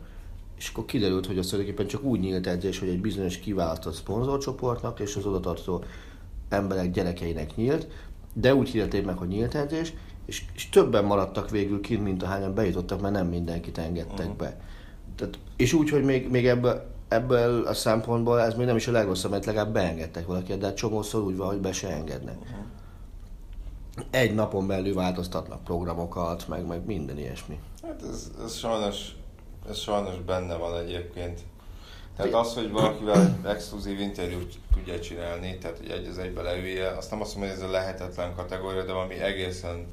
[0.56, 5.00] és akkor kiderült, hogy az tulajdonképpen csak úgy nyílt edzés, hogy egy bizonyos kiválasztott szponzorcsoportnak
[5.00, 5.82] és az odatartozó
[6.48, 7.86] emberek gyerekeinek nyílt,
[8.32, 9.92] de úgy hirdették meg, hogy nyílt edzés,
[10.26, 14.36] és, és többen maradtak végül kint, mint ahányan bejutottak, mert nem mindenkit engedtek uh-huh.
[14.36, 14.60] be.
[15.16, 18.92] Tehát, és úgy, hogy még, még ebből, ebből a szempontból ez még nem is a
[18.92, 22.40] legrosszabb, mert legalább beengedtek valakit, de hát csomószor úgy van, hogy be se engednek.
[22.40, 22.58] Uh-huh.
[24.10, 27.58] Egy napon belül változtatnak programokat, meg, meg minden ilyesmi.
[27.82, 29.16] Hát ez, ez sajnos,
[29.68, 31.40] ez sajnos benne van egyébként.
[32.16, 37.10] Tehát az, hogy valakivel exkluzív interjút tudja csinálni, tehát hogy egy az egybe leülje, azt
[37.10, 39.86] nem azt mondom, hogy ez a lehetetlen kategória, de valami egészen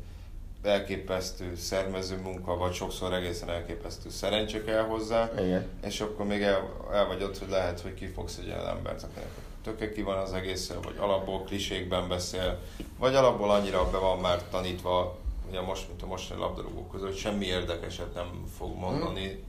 [0.63, 5.65] elképesztő szervező munka, vagy sokszor egészen elképesztő szerencse kell hozzá, Igen.
[5.83, 9.29] és akkor még el, el vagy ott, hogy lehet, hogy kifogsz egy olyan embert, akinek
[9.65, 12.59] töke ki van az egészen, vagy alapból klisékben beszél,
[12.99, 15.17] vagy alapból annyira be van már tanítva,
[15.49, 19.43] ugye most, mint a mostani labdarúgók között, hogy semmi érdekeset nem fog mondani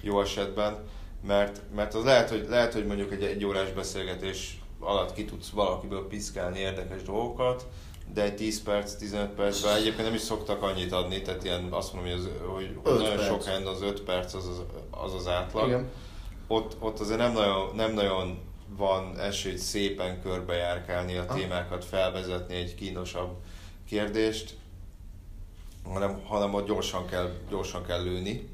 [0.00, 0.84] jó esetben,
[1.26, 5.48] mert, mert az lehet, hogy, lehet, hogy mondjuk egy egy órás beszélgetés alatt ki tudsz
[5.48, 7.66] valakiből piszkálni érdekes dolgokat,
[8.14, 11.92] de egy 10 perc, 15 percben egyébként nem is szoktak annyit adni, tehát ilyen azt
[11.92, 13.26] mondom, hogy, az, hogy nagyon perc.
[13.26, 15.66] sok helyen az 5 perc az az, az, az átlag.
[15.66, 15.90] Igen.
[16.46, 18.38] Ott, ott azért nem nagyon, nem nagyon
[18.76, 23.36] van esély hogy szépen körbejárkálni a témákat, felvezetni egy kínosabb
[23.88, 24.56] kérdést,
[25.84, 28.48] hanem, hanem ott gyorsan kell, gyorsan kell lőni.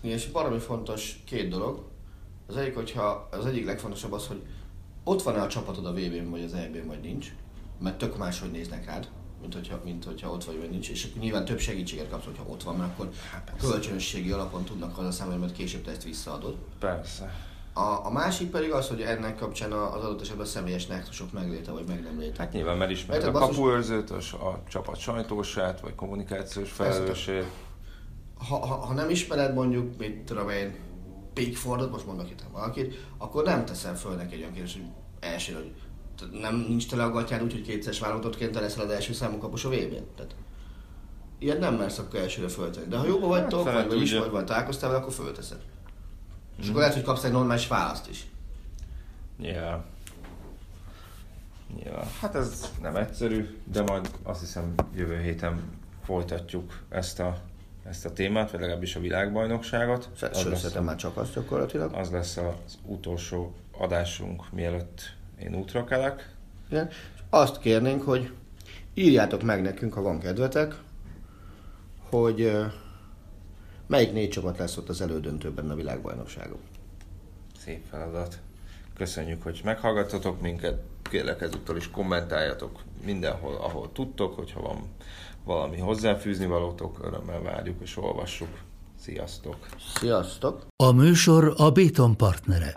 [0.00, 1.84] És baromi fontos két dolog.
[2.46, 4.42] Az egyik, hogyha az egyik legfontosabb az, hogy
[5.04, 7.32] ott van-e a csapatod a VB-n vagy az EB-n, vagy nincs.
[7.78, 9.08] Mert tök máshogy néznek rád,
[9.40, 10.90] mint hogyha, mint hogyha ott vagy, vagy nincs.
[10.90, 13.10] És akkor nyilván több segítséget kapsz, hogyha ott van, mert akkor
[13.58, 16.56] kölcsönösségi alapon tudnak haza számolni, mert később te ezt visszaadod.
[16.78, 17.51] Persze.
[17.74, 21.70] A, a másik pedig az, hogy ennek kapcsán az adott esetben a személyes nexusok megléte,
[21.70, 22.42] vagy meg nem léte.
[22.42, 23.56] Hát nyilván, mert ismered a basszus?
[23.56, 27.44] kapuőrzőt, a, a csapat sajtósát, vagy kommunikációs felelősét.
[28.48, 30.74] ha, ha, ha nem ismered mondjuk, mit tudom én,
[31.32, 34.86] Pickfordot, most mondok itt valakit, akkor nem teszel föl neki egy olyan kérdést, hogy
[35.20, 35.72] első, hogy
[36.40, 39.64] nem nincs tele a gatyád úgy, hogy kétszeres válogatottként te leszel az első számú kapus
[39.64, 40.34] a vb Tehát
[41.38, 42.86] ilyet nem mersz akkor elsőre föltenni.
[42.88, 45.60] De ha jóba vagytok, fele vagy, vagy vagy találkoztál vele, akkor fölteszed.
[46.60, 48.26] És akkor lehet, hogy kapsz egy normális választ is.
[49.38, 49.84] Nyilván.
[51.76, 52.06] Nyilván.
[52.20, 55.60] Hát ez nem egyszerű, de majd azt hiszem jövő héten
[56.04, 57.38] folytatjuk ezt a,
[57.88, 60.08] ezt a témát, vagy legalábbis a világbajnokságot.
[60.12, 61.92] Az Sőt, lesz, szerintem már csak az gyakorlatilag.
[61.94, 65.00] az lesz az utolsó adásunk, mielőtt
[65.38, 66.34] én útra kelek.
[66.68, 66.88] Igen.
[67.30, 68.32] Azt kérnénk, hogy
[68.94, 70.74] írjátok meg nekünk, ha van kedvetek,
[72.08, 72.56] hogy
[73.92, 76.58] melyik négy csapat lesz ott az elődöntőben a világbajnokságon.
[77.58, 78.38] Szép feladat.
[78.96, 80.82] Köszönjük, hogy meghallgattatok minket.
[81.02, 84.78] Kérlek ezúttal is kommentáljatok mindenhol, ahol tudtok, hogyha van
[85.44, 88.58] valami hozzáfűzni valótok, örömmel várjuk és olvassuk.
[89.00, 89.56] Sziasztok!
[89.94, 90.66] Sziasztok!
[90.76, 92.72] A műsor a Béton partnere.